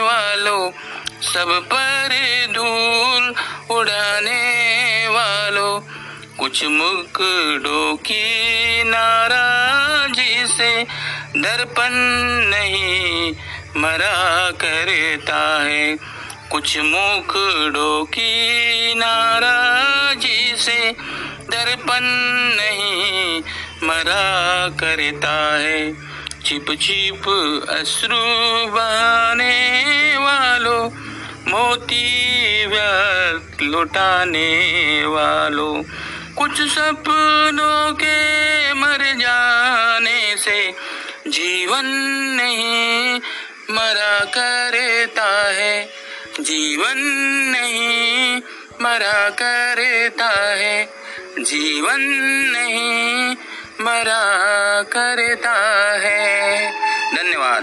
वालों 0.00 0.70
सब 1.22 1.50
पर 1.72 2.08
धूल 2.54 3.24
उड़ाने 3.70 4.44
वालों। 5.08 5.80
कुछ 6.38 6.64
मुकड़ों 6.64 7.96
की 7.96 8.24
नाराजी 8.84 10.46
से 10.46 10.70
दर्पण 11.36 11.90
नहीं 12.54 13.32
मरा 13.76 14.50
करता 14.50 15.40
है। 15.64 15.96
कुछ 16.50 16.78
मुकड़ों 16.78 18.04
की 18.04 18.32
नाराजी 18.94 20.54
से 20.56 20.78
दर्पण 21.50 22.04
नहीं 22.60 23.40
मरा 23.82 24.68
करता 24.80 25.36
है। 25.58 25.80
छिप 26.48 26.70
छिप 26.80 27.28
अश्रु 27.68 28.16
बहाने 28.66 29.74
वालों, 30.16 30.90
मोती 31.48 32.06
व्यर्थ 32.66 33.62
लुटाने 33.62 34.48
वालों। 35.06 35.82
कुछ 36.34 36.50
सपनों 36.50 37.92
के 37.92 38.72
मर 38.72 38.98
जाने 39.02 40.36
से 40.36 40.72
जीवन 41.28 41.86
नहीं 42.40 43.20
मरा 43.70 44.24
करता 44.24 45.50
है। 45.50 45.88
जीवन 46.40 46.98
नहीं 47.56 48.40
मरा 48.82 49.28
करता 49.30 50.54
है। 50.54 50.84
जीवन 51.38 52.00
नहीं 52.52 53.36
मरा 53.80 54.82
करता 54.82 55.52
है। 55.98 56.70
धन्यवाद। 57.16 57.62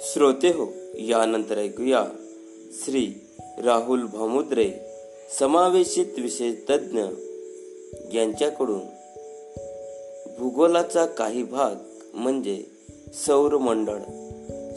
श्रोते 0.00 0.48
हो 0.48 0.72
यानंतर 0.94 1.58
ऐकूया 1.58 2.04
श्री 2.84 3.06
राहुल 3.64 4.06
भामुद्रे 4.06 4.72
समावेशित 5.40 6.18
विषय 6.18 6.52
तज्ज्ञ 6.52 7.02
यांच्याकडून. 8.18 8.82
भूगोलाचा 10.38 11.06
काही 11.06 11.42
भाग 11.42 11.74
म्हणजे 12.14 12.64
सौरमंडळ 13.26 14.25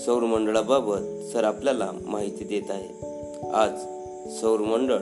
सौरमंडळाबाबत 0.05 1.31
सर 1.33 1.43
आपल्याला 1.43 1.91
माहिती 1.93 2.43
देत 2.43 2.71
आहे. 2.71 2.87
आज 3.53 3.71
सौरमंडळ 4.41 4.97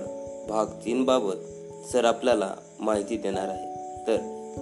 भाग 0.50 0.66
तीन 0.86 1.04
बाबत 1.04 1.34
सर 1.92 2.06
आपल्याला 2.06 2.54
माहिती 2.80 3.18
देणार 3.18 3.48
आहे. 3.48 3.66
तर 4.08 4.18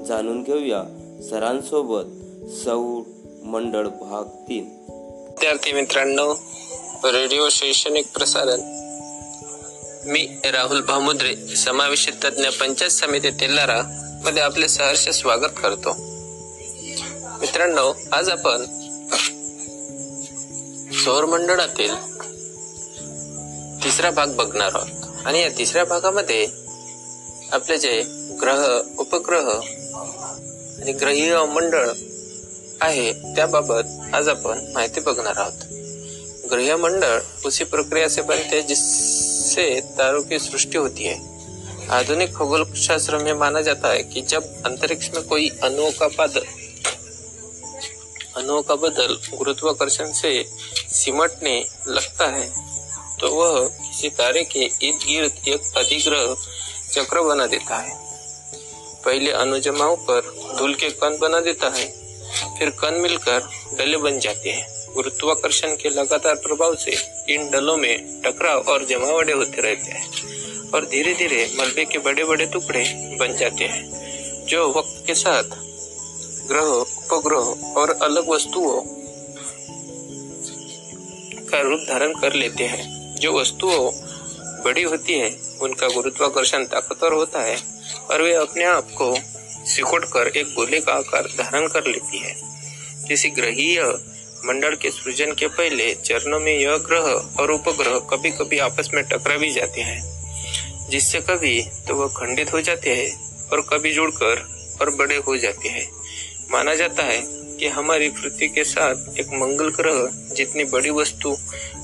जाणून 0.08 0.44
घेऊया 0.44 0.84
सरांसोबत 1.30 2.04
सौर 2.52 3.02
मंडळ 3.44 3.88
भाग 3.88 4.24
तीन. 4.24 4.64
विद्यार्थी 4.90 5.72
मित्रांनो 5.72 6.34
रेडिओ 7.04 7.50
शैक्षणिक 7.52 8.06
प्रसारण. 8.18 8.60
मी 10.12 10.28
राहुल 10.44 10.82
भामुद्रे 10.82 11.36
समावेशित 11.36 12.14
तज्ञ 12.14 12.44
पंचायत 12.62 12.92
समिती 12.92 13.30
तेलारा 13.30 13.82
मध्ये 14.26 14.44
आपले 14.44 14.68
सहर्ष 14.68 15.10
स्वागत 15.10 15.52
करतो. 15.64 15.90
मित्रांनो 17.42 17.94
आज 18.12 18.30
आपण 18.30 18.66
सौरमंडळातील 21.06 21.94
तिसरा 23.84 24.10
भाग 24.12 24.28
बघणार 24.28 24.72
आहोत. 24.76 25.26
आणि 25.26 25.42
या 25.42 25.50
तिसऱ्या 25.58 25.86
भागामध्ये 25.86 26.48
आपले 27.52 27.78
जे 27.78 28.02
ग्रह 28.42 28.80
उपग्रह 29.00 29.50
आणि 30.82 30.94
ग्रहीय 30.94 31.38
मंडळ 31.46 31.90
आहे 32.82 33.14
त्याबाबत 33.14 34.14
आज 34.14 34.30
आपण 34.30 34.66
माहिती 34.74 35.00
बघणार 35.00 35.34
आहोत. 35.38 35.64
ग्रह 36.52 36.76
मंडळ 36.76 37.20
उसी 37.46 37.64
प्रक्रिया 37.64 38.10
से 38.10 38.22
बनते 38.22 38.62
जिससे 38.62 39.80
तारों 39.98 40.22
की 40.22 40.40
सृष्टि 40.40 40.78
होती 40.78 41.08
है. 41.08 41.16
आधुनिक 41.90 42.36
खगोलशास्त्र 42.36 43.18
में 43.18 43.36
माना 43.36 43.62
जाता 43.62 43.92
है 43.92 44.02
कि 44.04 44.22
जब 44.22 44.42
अंतरिक्ष 44.66 45.10
में 45.10 45.24
कोई 45.24 45.50
अनोखा 45.64 46.08
पद 46.08 46.38
अनोखा 48.38 48.76
बदल 48.76 49.18
गुरुत्वाकर्षण 49.34 50.12
से 50.14 50.32
सिमटने 50.94 51.56
लगता 51.88 52.26
है। 52.28 52.48
तो 53.20 53.30
वह 53.32 53.68
किसी 53.68 54.10
तारे 54.12 54.44
के 54.44 54.60
इर्द 54.60 55.06
गिर्द 55.06 55.48
एक 55.48 55.78
अधिग्रह 55.78 56.36
चक्र 56.94 57.22
बना 57.22 57.46
देता 57.48 57.78
है। 57.78 57.94
पहले 59.06 59.32
अणु 59.34 59.60
जमाव 59.60 59.96
कर 60.10 60.32
धूल 60.58 60.74
के 60.74 60.90
कण 60.92 61.18
बना 61.18 61.40
देता 61.40 61.70
है, 61.70 61.86
फिर 62.58 62.70
कण 62.80 63.00
मिलकर 63.00 63.50
डले 63.78 63.98
बन 63.98 64.20
जाते 64.20 64.52
हैं। 64.52 64.94
गुरुत्वाकर्षण 64.96 65.76
के 65.76 65.90
लगातार 65.90 66.36
प्रभाव 66.36 66.76
से 66.76 66.96
इन 67.30 67.50
डलों 67.52 67.76
में 67.78 68.22
टकराव 68.22 68.60
और 68.64 68.86
जमावड़े 68.86 69.34
होते 69.34 69.62
रहते 69.62 69.92
हैं 69.92 70.72
और 70.72 70.86
धीरे 70.86 71.14
धीरे 71.14 71.50
मलबे 71.58 71.86
के 71.86 71.98
बड़े 72.00 72.24
बड़े 72.24 72.46
टुकड़े 72.46 72.84
बन 73.20 73.36
जाते 73.38 73.66
हैं, 73.66 74.46
जो 74.46 74.68
वक्त 74.70 75.04
के 75.08 75.16
साथ 75.16 75.58
ग्रह, 76.48 76.70
उपग्रह 77.06 77.80
और 77.80 77.90
अलग 78.02 78.30
वस्तुओं 78.30 78.82
का 81.50 81.62
रूप 81.62 81.80
धारण 81.90 82.14
कर 82.14 82.34
लेते 82.34 82.64
हैं। 82.64 83.16
जो 83.16 83.32
वस्तुओं 83.40 83.92
बड़ी 84.64 84.84
होती 84.84 85.14
है, 85.14 85.30
उनका 85.62 85.88
गुरुत्वाकर्षण 85.88 86.64
ताकतवर 86.66 87.14
होता 87.14 87.42
है 87.42 87.58
और 88.12 88.22
वे 88.22 88.34
अपने 88.34 88.64
आप 88.64 88.92
को 88.92 89.16
सिकुड़ 89.66 90.04
कर 90.06 90.28
एक 90.28 90.54
गोले 90.56 90.80
का 90.80 90.94
आकार 90.94 91.28
धारण 91.40 91.68
कर 91.68 91.88
लेती 91.88 92.18
है। 92.18 92.36
किसी 93.08 93.30
ग्रहीय 93.30 93.82
मंडल 94.46 94.76
के 94.76 94.90
सृजन 94.92 95.32
के 95.32 95.48
पहले 95.48 95.94
चरणों 95.96 96.40
में 96.40 96.54
यह 96.54 96.78
ग्रह 96.88 97.42
और 97.42 97.52
उपग्रह 97.52 98.00
कभी 98.10 98.30
कभी 98.32 98.60
आपस 98.60 98.90
में 98.94 99.04
टकरा 99.04 99.38
भी 99.38 99.52
जाते 99.52 99.82
हैं, 99.82 100.00
जिससे 100.90 101.20
कभी 101.22 101.62
तो 101.88 101.96
वह 101.96 102.08
खंडित 102.18 102.54
हो 102.54 102.62
जाते 102.62 102.94
हैं 102.96 103.50
और 103.50 103.62
कभी 103.70 103.94
जुड़कर 103.94 104.46
और 104.82 104.96
बड़े 104.96 105.16
हो 105.18 105.38
जाते 105.38 105.70
हैं। 105.70 105.86
माना 106.52 106.76
जाता 106.76 107.04
है 107.04 107.20
कि 107.60 107.68
हमारी 107.68 108.10
पृथ्वी 108.10 108.48
के 108.48 108.64
साथ 108.64 109.20
एक 109.20 109.28
मंगल 109.34 109.70
ग्रह 109.70 110.08
जितनी 110.36 110.64
बड़ी 110.64 110.90
वस्तु 110.90 111.36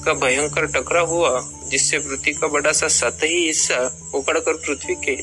का 0.05 0.14
भयंकर 0.14 0.66
टकराव 0.66 1.07
हुआ 1.07 1.39
जिससे 1.70 1.99
पृथ्वी 1.99 2.34
का 2.34 2.47
बड़ा 2.47 2.72
सा 2.72 2.88
सतही 2.88 3.45
हिस्सा 3.45 3.80
उखड़कर 4.14 4.53
पृथ्वी 4.53 4.95
के 4.95 5.14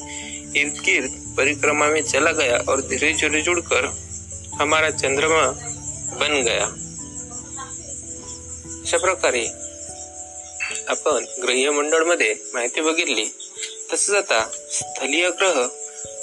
इर्द 0.61 0.81
गिर्द 0.85 1.35
परिक्रमा 1.37 1.87
में 1.87 2.03
चला 2.03 2.33
गया 2.33 2.59
और 2.69 2.81
धीरे 2.81 3.13
धीरे 3.13 3.41
जुड़कर 3.43 3.87
हमारा 4.55 4.91
चंद्रमा 4.91 5.43
बन 6.21 6.43
गया। 6.43 6.65
अशा 8.83 8.99
प्रकारे 8.99 9.45
आपण 10.89 11.25
ग्रहीय 11.43 11.71
मंडळमध्ये 11.71 12.35
माहिती 12.55 12.81
बघितली 12.81 13.25
तसंच 13.93 14.15
आता 14.15 14.41
स्थलीय 14.73 15.29
ग्रह 15.31 15.63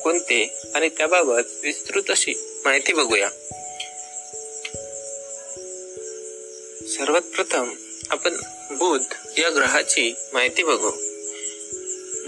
कोणते 0.03 0.43
आणि 0.75 0.89
त्याबाबत 0.89 1.53
विस्तृत 1.63 2.09
अशी 2.09 2.33
माहिती 2.65 2.93
बघूया. 2.93 3.29
सर्वात 6.87 7.21
प्रथम 7.21 7.73
आपण 8.09 8.35
बुध 8.71 9.01
या 9.37 9.49
ग्रहाची 9.49 10.13
माहिती 10.33 10.63
बघू. 10.63 10.91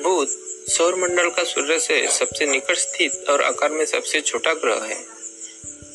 बुध 0.03 0.27
सौर 0.69 0.93
मंडल 0.93 1.29
का 1.29 1.43
सूर्य 1.43 1.79
से 1.79 2.07
सबसे 2.07 2.45
निकट 2.45 2.77
स्थित 2.77 3.09
और 3.29 3.39
आकार 3.39 3.71
में 3.71 3.85
सबसे 3.85 4.21
छोटा 4.21 4.53
ग्रह 4.53 4.83
है. 4.83 4.95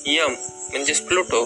यम 0.06 0.32
म्हणजे 0.70 0.92
प्लूटो 0.92 1.44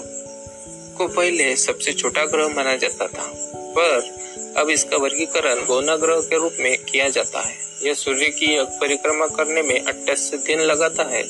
को 0.98 1.06
पहले 1.06 1.56
सबसे 1.56 1.92
छोटा 1.92 2.24
ग्रह 2.24 2.48
माना 2.48 2.76
जाता 2.76 3.06
था. 3.06 3.32
पर 3.76 4.25
अब 4.56 4.70
इसका 4.70 4.96
वर्गीकरण 4.96 5.66
गौना 5.66 5.96
ग्रह 5.96 6.20
के 6.20 6.36
रूप 6.36 6.52
में 6.60 6.84
किया 6.84 7.08
जाता 7.08 7.40
है। 7.40 7.56
यह 7.84 7.94
सूर्य 7.94 8.28
की 8.28 8.64
परिक्रमा 8.64 9.26
करने 9.26 9.62
में 9.62 9.84
अट्ठासी 9.84 10.36
दिन 10.36 10.60
लगाता 10.60 11.02
है। 11.02 11.22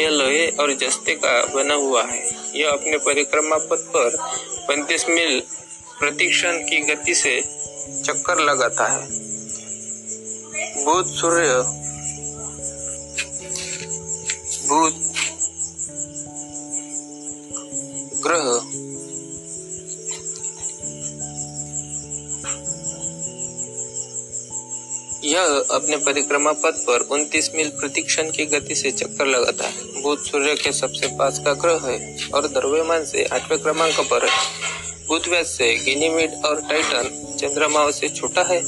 यह 0.00 0.08
लोहे 0.08 0.46
और 0.48 0.72
जस्ते 0.72 1.14
का 1.14 1.44
बना 1.44 1.74
हुआ 1.74 2.02
है। 2.04 2.30
यह 2.56 2.70
अपने 2.70 2.98
परिक्रमा 2.98 3.56
पथ 3.56 3.78
पर 3.96 4.16
35 4.68 5.08
मील 5.08 5.40
प्रति 6.00 6.26
क्षण 6.26 6.58
की 6.58 6.78
गति 6.78 7.14
से 7.14 7.40
चक्कर 8.04 8.38
लगाता 8.38 8.86
है। 8.86 9.06
बुध 10.84 11.06
सूर्य, 11.06 11.54
बुध 14.68 14.94
ग्रह 18.22 18.83
यह 25.24 25.64
अपने 25.70 25.96
परिक्रमा 25.96 26.52
पथ 26.52 26.78
पर 26.86 27.02
29 27.02 27.50
मील 27.54 27.68
प्रति 27.70 28.02
क्षण 28.02 28.30
की 28.30 28.44
गति 28.46 28.74
से 28.74 28.90
चक्कर 28.90 29.26
लगाता 29.26 29.66
है। 29.66 30.02
बुध 30.02 30.24
सूर्य 30.24 30.54
के 30.54 30.72
सबसे 30.72 31.06
पास 31.06 31.38
का 31.38 31.52
ग्रह 31.52 31.80
है 31.84 32.28
और 32.34 32.48
द्रव्यमान 32.48 33.04
से 33.04 33.24
आठवें 33.24 33.58
क्रमांक 33.58 34.00
पर 34.00 34.28
है। 34.28 34.38
बुध 35.08 35.28
व्यास 35.28 35.46
से 35.46 35.74
गिनीमिड 35.76 36.34
और 36.44 36.60
टाइटन 36.60 37.36
चंद्रमा 37.40 37.90
से 37.90 38.08
छोटा 38.08 38.42
है, 38.42 38.60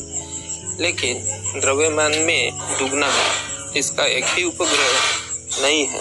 लेकिन 0.80 1.20
द्रव्यमान 1.60 2.18
में 2.18 2.58
दुगना 2.78 3.10
है। 3.10 3.30
इसका 3.76 4.04
एक 4.04 4.24
ही 4.24 4.44
उपग्रह 4.44 5.62
नहीं 5.62 5.86
है। 5.86 6.00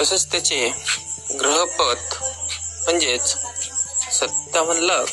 तसेच 0.00 0.26
त्याचे 0.30 0.72
ग्रहपथ 1.32 2.18
म्हणजेच 2.84 3.36
सत्तावन्न 4.18 4.82
लाख। 4.82 5.08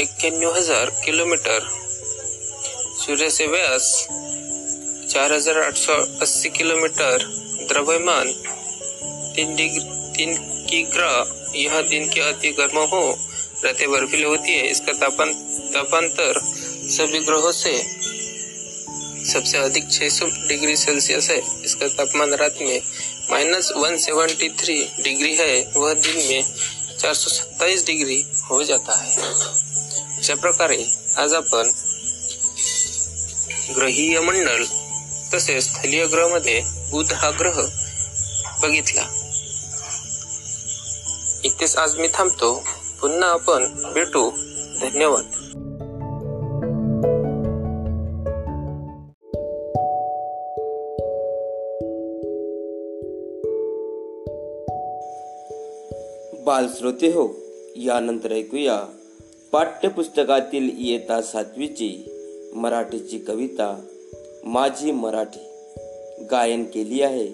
एक्क्याण्णव 0.00 0.52
हज़ार 0.56 0.90
किलोमीटर। 1.04 1.66
सूर्याचे 2.96 3.46
व्यास 3.46 3.88
चार 5.10 5.32
हज़ार 5.32 5.58
आठ 5.58 5.76
सौ 5.76 5.96
अस्सी 6.22 6.48
किलोमीटर। 6.48 7.24
द्रव्यमान, 7.68 8.32
तीन 9.34 9.54
डिग्री, 9.56 9.80
तीन 10.16 10.34
की 10.68 10.82
ग्रह। 10.94 11.16
यह 11.56 11.80
दिन 11.80 12.08
के 12.08 12.20
अति 12.20 12.50
गर्म 12.52 12.78
हो, 12.86 13.04
रातें 13.64 13.90
बर्फीली 13.90 14.22
होती 14.22 14.52
है। 14.52 14.70
इसका 14.70 14.92
तापन, 14.92 15.32
तापांतर 15.74 16.40
सभी 16.90 17.18
ग्रहों 17.20 17.52
से 17.52 17.72
सबसे 19.34 19.58
अधिक 19.58 19.84
600 19.92 20.48
डिग्री 20.48 20.76
सेल्सियस 20.76 21.30
है। 21.30 21.64
इसका 21.64 21.88
तापमान 21.88 22.34
रात 22.34 22.54
में 22.60 22.82
minus 23.30 23.72
one 23.76 23.96
seventy 23.96 24.48
three 24.48 24.88
degree 25.00 25.34
है। 25.34 25.72
वह 25.76 25.94
दिन 25.94 26.16
में 26.16 26.44
427 26.98 27.86
डिग्री 27.86 28.24
हो 28.50 28.62
जाता 28.62 28.92
है। 29.02 29.16
अशा 30.18 30.34
प्रकारे 30.34 30.86
आज 31.18 31.34
आपण 31.34 31.72
ग्रहीय 33.74 34.20
मंडल 34.20 34.64
तसेच 35.32 35.64
स्थलीय 35.64 36.06
ग्रहमध्ये 36.06 36.62
बुध 36.90 37.12
हा 37.12 37.30
ग्रह 37.30 37.62
बघितला। 38.62 39.02
इथेच 41.44 41.76
आज 41.76 41.94
मी 41.96 42.08
थांबतो. 42.08 42.64
पुन्हा 43.00 43.30
आपण 43.30 43.64
भेटू. 43.66 44.30
धन्यवाद. 44.80 45.43
बालश्रोते 56.44 57.06
हो. 57.06 57.28
यानंतर 57.76 58.32
ऐकूया 58.32 58.76
पाठ्यपुस्तकातील 59.52 60.70
इयत्ता 60.78 61.22
सातवीची 61.22 62.04
मराठीची 62.54 63.18
कविता 63.18 63.80
माझी 64.44 64.90
मराठी. 64.92 65.42
गायन 66.30 66.64
केली 66.64 67.02
आहे 67.02 67.28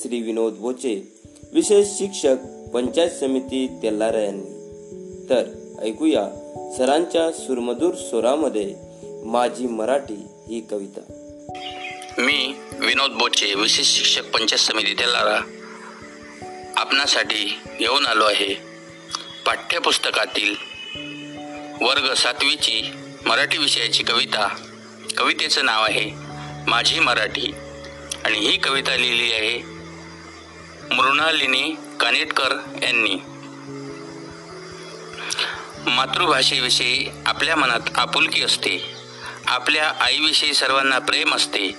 श्री 0.00 0.20
विनोद 0.22 0.52
बोचे 0.52 1.12
विशेष 1.52 1.88
शिक्षक 1.88 2.36
पंचायत 2.74 3.10
समिती 3.10 3.66
तेल्लारा 3.82 4.20
यांनी 4.20 5.26
तर 5.30 5.44
ऐकूया 5.82 6.28
सरांच्या 6.78 7.30
सुरमधूर 7.32 7.94
स्वरामध्ये 7.94 8.74
माझी 9.24 9.66
मराठी 9.66 10.18
ही 10.48 10.60
कविता. 10.60 11.00
मी 12.18 12.54
विनोद 12.80 13.10
बोचे 13.10 13.54
विशेष 13.54 13.86
शिक्षक 13.86 14.24
पंचायत 14.34 14.60
समिती 14.60 14.92
तेलारा 14.94 15.40
आपणासाठी 16.90 17.58
येऊन 17.80 18.06
आलो 18.06 18.24
आहे. 18.24 18.54
पाठ्यपुस्तकातील 19.46 20.54
वर्ग 21.80 22.12
सातवीची 22.14 22.90
मराठी 23.26 23.58
विषयाची 23.58 24.02
कविता. 24.02 24.48
कवितेचं 25.18 25.64
नाव 25.64 25.84
आहे 25.84 26.10
माझी 26.66 26.98
मराठी 27.00 27.54
आणि 28.24 28.38
ही 28.38 28.56
कविता 28.56 28.96
लिहिली 28.96 29.32
आहे 29.32 29.62
मृणालिनी 30.94 31.74
कानेटकर 32.00 32.58
यांनी. 32.82 33.16
मातृभाषेविषयी 35.86 37.08
आपल्या 37.26 37.56
मनात 37.56 37.90
आपुलकी 37.94 38.42
असते 38.42 38.94
आपल्या 39.46 39.92
आईविषयी 40.00 40.54
सर्वांना 40.54 40.98
प्रेम 40.98 41.34
असते 41.34 41.70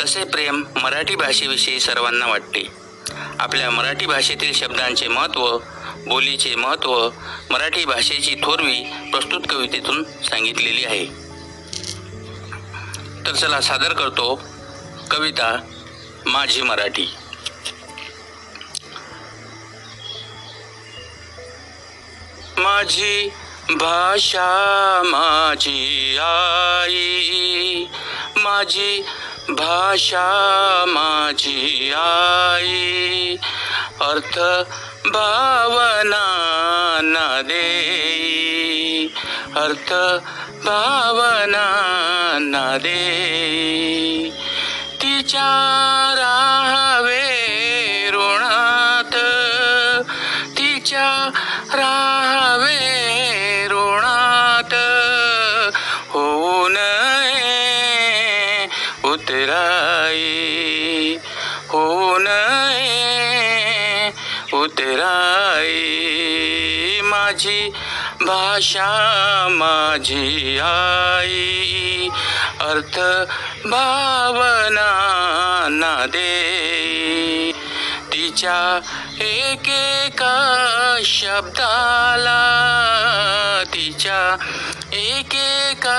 तसे 0.00 0.24
प्रेम 0.24 0.64
मराठी 0.82 1.16
भाषेविषयी 1.16 1.80
सर्वांना 1.80 2.26
वाटते. 2.26 2.87
आपल्या 3.16 3.70
मराठी 3.70 4.06
भाषेतील 4.06 4.52
शब्दांचे 4.52 5.08
महत्त्व 5.08 5.58
बोलीचे 6.06 6.54
महत्त्व 6.54 7.10
मराठी 7.50 7.84
भाषेची 7.84 8.34
थोरवी 8.34 8.82
प्रस्तुत 9.12 9.40
कवितेतून 9.50 10.04
सांगितलेली 10.04 10.84
आहे. 10.84 11.06
तर 13.26 13.34
चला 13.34 13.60
सादर 13.60 13.92
करतो 13.92 14.42
कविता 15.10 15.58
माझी 16.26 16.62
मराठी. 16.62 17.06
माझी 22.58 23.30
भाषा 23.70 25.02
माझी 25.04 26.16
आई. 26.20 27.84
माझी 28.36 29.02
भाषा 29.48 30.84
माझी 30.88 31.92
आई. 31.96 33.36
अर्थ 34.00 34.38
भावना 35.08 36.24
ना 37.02 37.42
देई. 37.42 39.06
अर्थ 39.56 39.92
भावना 40.64 41.66
ना 42.40 42.78
देई. 42.78 44.30
तिच्या 45.02 46.14
राहावे 46.18 47.27
उतराई 64.52 65.80
माझी 67.02 67.68
भाषा 68.20 68.88
माझी 69.50 70.58
आई. 70.58 72.08
अर्थ 72.60 72.98
भावना 73.66 74.90
ना 75.70 76.06
दे. 76.06 76.58
तिच्या 78.12 78.80
एकेका 79.20 80.98
शब्दाला 81.04 82.44
तिच्या 83.74 84.36
एकेका 84.92 85.98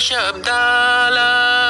शब्दाला 0.00 1.63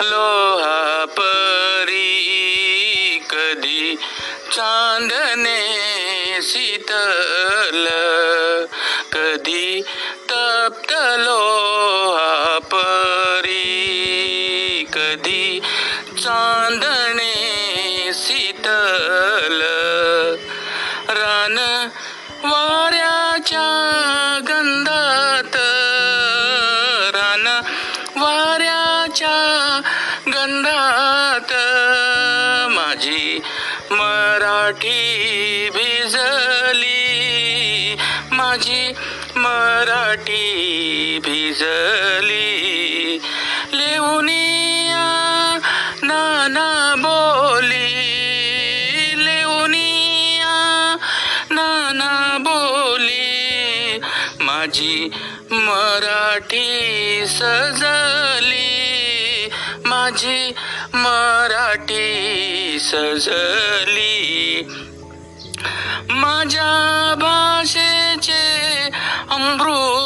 लोहा 0.00 1.04
परी 1.18 1.98
कधी 3.30 3.96
चांदने 4.52 5.60
शीतल 6.42 7.86
कधी 9.12 9.80
तप्त 10.30 10.92
लोहा 11.20 12.58
परी 12.74 13.64
कधी 14.94 15.60
चांदने 16.18 17.15
भिजली 41.26 43.18
लेऊनिया 43.72 45.06
नाना 46.02 46.94
बोली 46.98 47.90
लेऊनिया 49.24 50.54
नाना 51.50 52.38
बोली 52.40 53.98
माझी 54.40 55.10
मराठी 55.52 56.68
सजली 57.26 58.72
माझी 59.86 60.54
मराठी 60.94 62.08
सजली. 62.80 64.14
माझ्या 66.10 67.14
भाषेचे 67.18 68.44
अमृत 69.30 70.05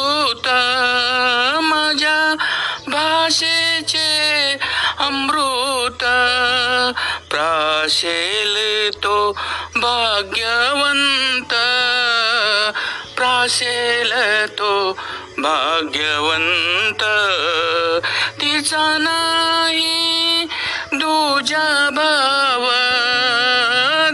असेल 7.91 8.57
तो 9.03 9.15
भाग्यवंत 9.75 11.53
प्रासेल 13.17 14.13
तो 14.59 14.71
भाग्यवंत. 15.37 17.03
तिचा 18.41 18.85
नाही 19.01 20.45
दुजा 20.93 21.89
भाव 21.95 22.65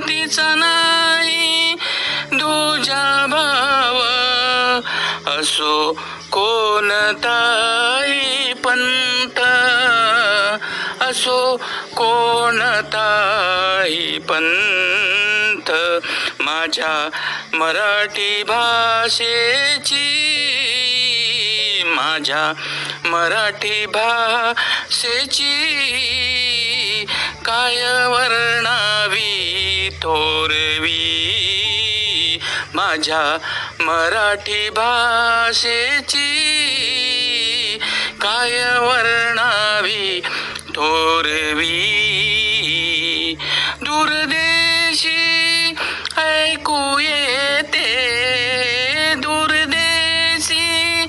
तिचा 0.07 0.53
नाही 0.55 1.75
दुजा 2.33 3.25
भाव. 3.29 4.01
असो 5.39 5.91
कोणताही 6.31 8.53
पंत 8.53 9.39
असो 11.03 11.39
काही 13.87 14.19
पंथ 14.19 15.71
माझ्या 16.41 17.09
मराठी 17.53 18.43
भाषेची 18.43 20.03
माझ्या 21.85 22.53
मराठी 23.05 23.85
भाषेची 23.85 25.45
काय 27.45 27.75
वर्णावी 28.07 29.89
थोरवी. 30.01 31.03
माझ्या 32.73 33.37
मराठी 33.79 34.69
भाषेची 34.69 36.27
काय 38.21 38.79
वर्णावी 38.79 40.21
थोरवी. 40.75 42.46
दूरदेशी 43.97 45.73
ऐकू 46.17 46.99
येते 46.99 47.85
दूरदेशी 49.15 51.05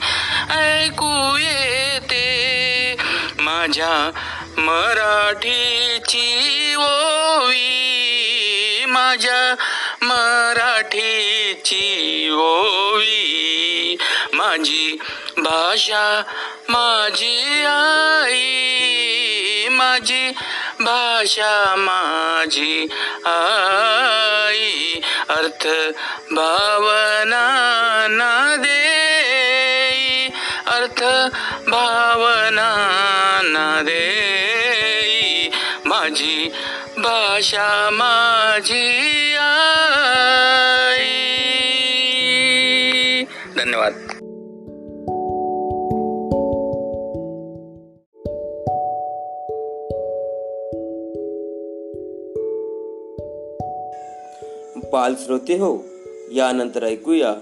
ऐकू 0.50 1.36
येते 1.36 2.96
माझ्या 3.38 4.10
मराठीची 4.58 6.26
ओवी. 6.78 8.84
माझ्या 8.88 9.54
मराठीची 10.02 11.84
ओवी. 12.32 13.96
माझी 14.32 14.98
भाषा 15.38 16.22
माझी 16.68 17.64
आई. 17.64 19.68
माझी 19.70 20.32
भाषा 20.80 21.74
माझी 21.76 22.88
आई 23.26 25.00
अर्थ 25.30 25.66
भावना 26.32 27.44
ना 28.10 28.56
दे 28.56 28.78
अर्थ 30.66 31.02
भावना 31.68 32.70
ना 33.44 33.82
दे 33.82 34.04
माझी 35.86 36.48
भाषा 36.98 37.90
माझी 37.92 39.34
आई. 39.34 40.04
धन्यवाद. 43.56 44.07
बाल 54.92 55.14
श्रोते 55.24 55.54
हो 55.54 55.84
यानंतर 56.32 56.84
ऐकूया 56.84 57.34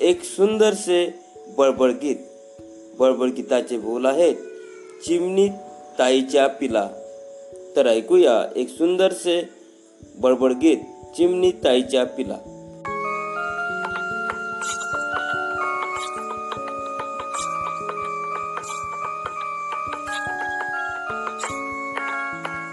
एक 0.00 0.24
सुंदरसे 0.24 1.14
बळबळ 1.58 1.90
गीत. 1.90 2.16
बळबळ 2.98 3.28
गीताचे 3.28 3.78
बोल 3.78 4.06
आहेत 4.06 4.34
चिमणी 5.06 5.48
ताईच्या 5.98 6.46
पिला. 6.46 6.88
तर 7.76 7.86
ऐकूया 7.86 8.52
एक 8.56 8.68
सुंदरसे 8.68 9.48
बळबळ 10.14 10.52
गीत 10.52 10.76
चिमणी 11.16 11.50
ताईच्या 11.50 12.04
पिला. 12.04 12.36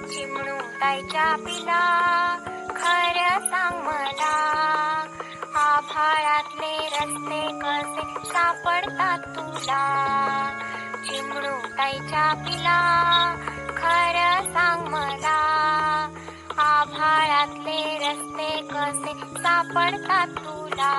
चिमणू 0.09 0.57
ताईच्या 0.81 1.35
पिला. 1.35 2.26
रस्ते 7.63 8.01
कसे 8.01 8.25
सापडतात 8.25 9.17
तुला. 9.19 10.49
चिमडू 11.05 11.67
ताईच्या 11.67 12.33
पिला. 12.33 13.35
खर 13.69 14.43
सांग 14.53 14.87
मला 14.87 15.47
आभाळातले 16.57 17.97
रस्ते 17.97 18.61
कसे 18.61 19.13
सापडतात 19.37 20.27
तुला? 20.27 20.93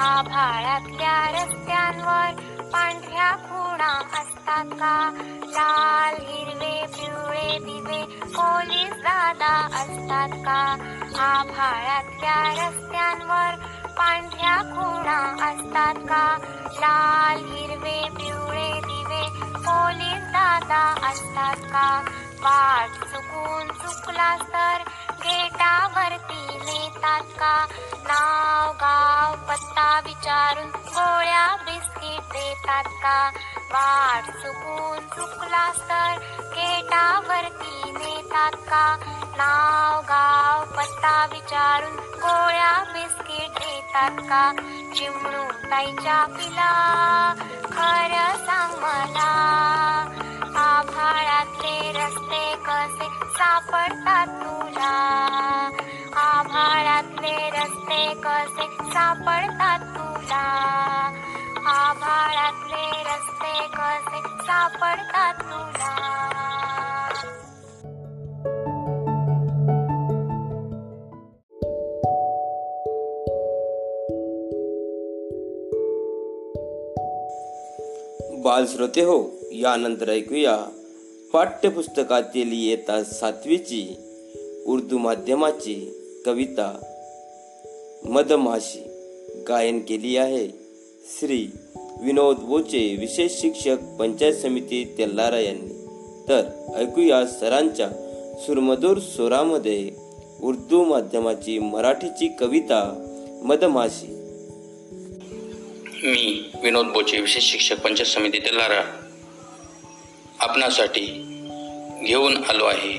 आभाळातल्या 0.00 1.30
रस्त्यांवर 1.30 2.40
पांढऱ्या 2.72 3.36
खुणा 3.36 3.98
असतात 3.98 4.64
का? 4.64 5.10
लाल 5.42 6.14
हिरवे 6.14 6.86
पिवळे 6.86 7.58
दिवे 7.58 8.02
पोलीस 8.22 8.90
दादा 8.90 9.66
असतात 9.66 10.28
का? 10.28 10.76
आभाळातल्या 11.18 12.68
रस्ते 12.68 12.89
पांढऱ्या 14.40 14.74
खुणा 14.74 15.46
असतात 15.46 15.94
का? 15.94 16.36
लाल 16.72 17.44
हिरवे 17.44 18.00
पिवळे 18.16 18.70
दिवे 18.84 19.22
पोलीस 19.56 20.22
दादा 20.32 20.82
असतात 21.08 21.66
का? 21.72 21.88
वाट 22.42 22.90
चुकून 23.04 23.68
चुकला 23.68 24.34
तर 24.36 24.82
गेटावरती 25.24 26.58
नेतात 26.58 27.38
का? 27.38 27.66
नाव 28.08 28.72
गाव 28.72 29.34
पत्ता 29.48 30.00
विचारून 30.04 30.68
गोळ्या 30.68 31.46
बिस्किट 31.66 32.32
देतात 32.32 32.84
का? 33.02 33.30
वाट 33.72 34.30
चुकून 34.30 34.98
चुकला 35.16 35.68
तर 35.88 36.18
गेटावरती 36.56 37.90
नेतात 37.92 38.56
का? 38.56 38.96
नाव 39.40 40.00
गाव 40.00 40.64
पत्ता 40.64 41.26
विचारून 41.32 41.92
गोळ्या 41.96 42.84
बिस्किट 42.92 43.50
देतात 43.50 44.10
का? 44.10 44.52
चिमणू 44.94 45.70
ताईच्या 45.70 46.24
पिला 46.24 46.72
खरं 47.64 48.46
सांग 48.46 48.72
मला. 48.72 49.30
आभाळातले 50.56 51.92
रस्ते 51.92 52.54
कसे 52.54 53.08
सापडतात 53.38 54.26
तुला? 54.26 54.92
आभाळातले 56.16 57.50
रस्ते 57.50 58.14
कसे 58.14 58.90
सापडतात 58.92 59.78
तुला? 59.78 60.44
आभाळातले 61.66 63.02
रस्ते 63.02 63.66
कसे 63.66 64.44
सापडतात 64.46 65.34
तुला? 65.34 66.49
बालश्रोते 78.42 79.00
हो 79.00 79.38
यानंतर 79.52 80.08
ऐकूया 80.08 80.56
पाठ्यपुस्तकातील 81.32 82.52
इयत्ता 82.52 83.04
सातवीची 83.04 83.96
उर्दू 84.66 84.98
माध्यमाची 84.98 85.90
कविता. 86.26 86.80
मदमाशी 88.04 88.82
गायन 89.48 89.78
केली 89.78 90.16
आहे 90.16 90.48
श्री 91.20 91.46
विनोद 92.02 92.36
बोचे 92.36 92.96
विशेष 93.00 93.32
शिक्षक 93.32 93.76
पंचायत 93.98 94.34
समिती 94.34 94.94
तेल्लारा 94.98 95.40
यांनी. 95.40 95.86
तर 96.28 96.42
ऐकूया 96.76 97.26
सरांच्या 97.26 97.88
सुरमधूर 98.46 98.98
स्वरामध्ये 98.98 99.90
उर्दू 100.42 100.84
माध्यमाची 100.84 101.58
मराठीची 101.58 102.28
कविता 102.28 103.06
मदमाशी 103.44 104.19
मी 106.02 106.50
विनोद 106.62 106.86
बोचे 106.86 107.20
विशेष 107.20 107.44
शिक्षक 107.44 107.80
पंचायत 107.80 108.06
समिती 108.06 108.38
तेलारा 108.38 109.06
आपणासाठी 110.40 111.06
घेऊन 112.02 112.44
आलो 112.44 112.64
आहे. 112.64 112.92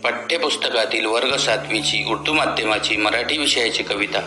पाठ्यपुस्तकातील 0.00 1.06
वर्ग 1.06 1.36
सातवीची 1.36 2.04
उर्दू 2.10 2.32
माध्यमाची 2.32 2.96
मराठी 2.96 3.38
विषयाची 3.38 3.82
कविता. 3.82 4.20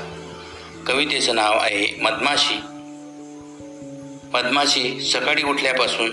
कवितेचं 0.88 1.36
नाव 1.36 1.54
आहे 1.58 2.02
मधमाशी. 2.02 2.56
मधमाशी 4.34 5.02
सकाळी 5.02 5.44
उठल्यापासून 5.44 6.10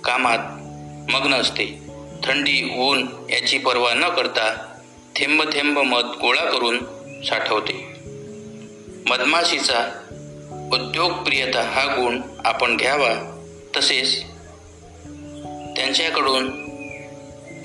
कामात 0.00 0.38
मग्न 1.10 1.34
असते. 1.34 1.78
थंडी 2.24 2.76
ऊन 2.78 3.06
याची 3.30 3.58
पर्वा 3.58 3.94
न 3.94 4.08
करता 4.08 4.76
थेंब 5.16 5.42
थेंब 5.42 5.78
मध 5.78 6.04
गोळा 6.20 6.44
करून 6.44 6.78
साठवते. 7.22 7.88
मधमाशीचा 9.06 10.04
उद्योगप्रियता 10.72 11.62
हा 11.62 11.84
गुण 11.84 12.20
आपण 12.44 12.76
घ्यावा 12.76 13.40
तसेच 13.76 14.22
त्यांच्याकडून 15.76 16.50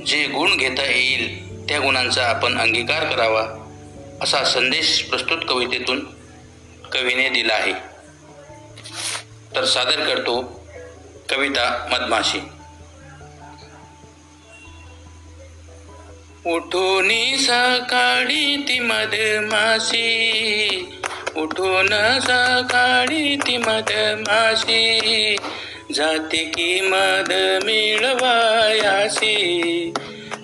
जे 0.06 0.28
गुण 0.28 0.58
घेता 0.58 0.84
येईल 0.84 1.54
त्या 1.70 1.80
गुणांचा 1.80 2.26
आपण 2.26 2.58
अंगीकार 2.58 3.04
करावा 3.04 3.70
असा 4.22 4.44
संदेश 4.44 5.04
प्रस्तुत 5.04 5.38
कवितेतून 5.50 6.06
कवीने 6.92 7.30
दिला 7.30 7.54
आहे. 7.54 7.74
तर 9.56 9.66
सादर 9.66 10.06
करतो 10.06 10.66
कविता 11.30 11.88
मधमाशी. 11.92 12.40
उठून 16.46 17.10
सकाळी 17.38 18.58
ती 18.58 18.80
मधमाशी. 18.80 20.00
उठून 21.36 22.20
सकाळी 22.20 23.36
ती 23.36 23.58
मधमाशी. 23.58 25.36
जाते 25.96 26.38
की 26.38 26.82
मध 26.82 27.34
मिळवायासी 27.64 29.36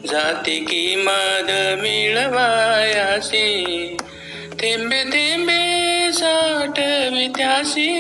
जाते 0.10 0.60
की 0.60 0.96
मध 0.96 1.52
मिळवायासी 1.82 3.48
थेंबे 4.60 5.04
थेंबे 5.04 6.12
साठ 6.14 6.80
विद्यासी 7.14 7.92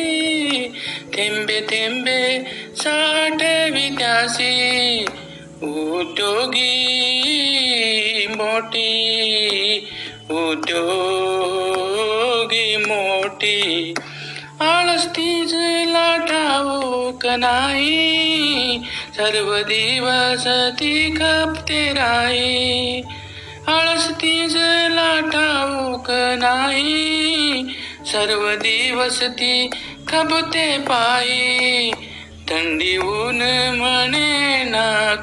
थेंबे 1.13 1.61
थेंबे 1.61 2.39
साठ 2.75 3.43
विद्यासी 3.73 5.05
उद्योगी 5.63 6.67
मोठी 8.29 9.87
उद्योगी 10.31 12.77
मोठी. 12.77 13.93
आळस 14.61 15.07
तीच 15.07 15.53
ठाऊक 16.29 17.25
नाही? 17.25 18.79
सर्व 19.17 19.57
दिवस 19.57 20.47
ती 20.79 21.11
खपते 21.11 21.89
राही 21.89 23.01
आळस 23.67 24.09
तीच 24.09 24.55
ठाऊक 25.33 26.11
नाही? 26.39 27.63
सर्व 28.05 28.55
दिवस 28.55 29.23
ती 29.23 29.69
खपते 30.07 30.77
पायी 30.77 31.91
थंडी 32.49 32.97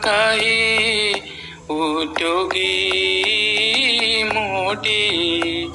काही 0.05 1.12
उद्योगी 1.70 2.72
मोठी 4.24 5.66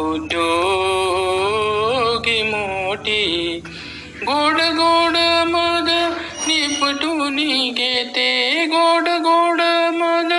उद्योगी 0.00 2.42
मोठी. 2.42 3.60
गोड 4.22 4.54
गोड 4.54 5.16
मध 5.50 5.90
निपटून 6.48 7.36
घेते 7.72 8.64
गोड 8.66 9.08
गोड 9.26 9.60
मध 9.94 10.32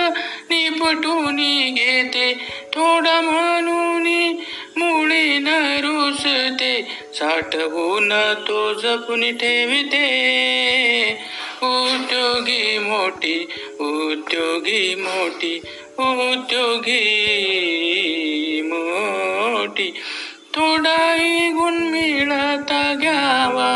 निपटून 0.50 1.36
घेते. 1.74 2.32
थोडा 2.74 3.20
म्हणून 3.20 4.06
मुळी 4.76 5.38
न 5.38 5.48
रुसते 5.84 6.86
साठवून 7.14 8.12
तो 8.48 8.74
जपून 8.74 9.20
ठेवते. 9.20 10.06
उद्योगी 11.62 12.78
मोठी 12.78 13.48
उद्योगी 13.80 14.94
मोठी 14.94 15.60
उद्योगी 15.98 17.04
मोठी. 18.64 19.90
थोडाही 20.54 21.50
गुण 21.52 21.74
मिळता 21.74 22.94
घ्यावा 22.94 23.72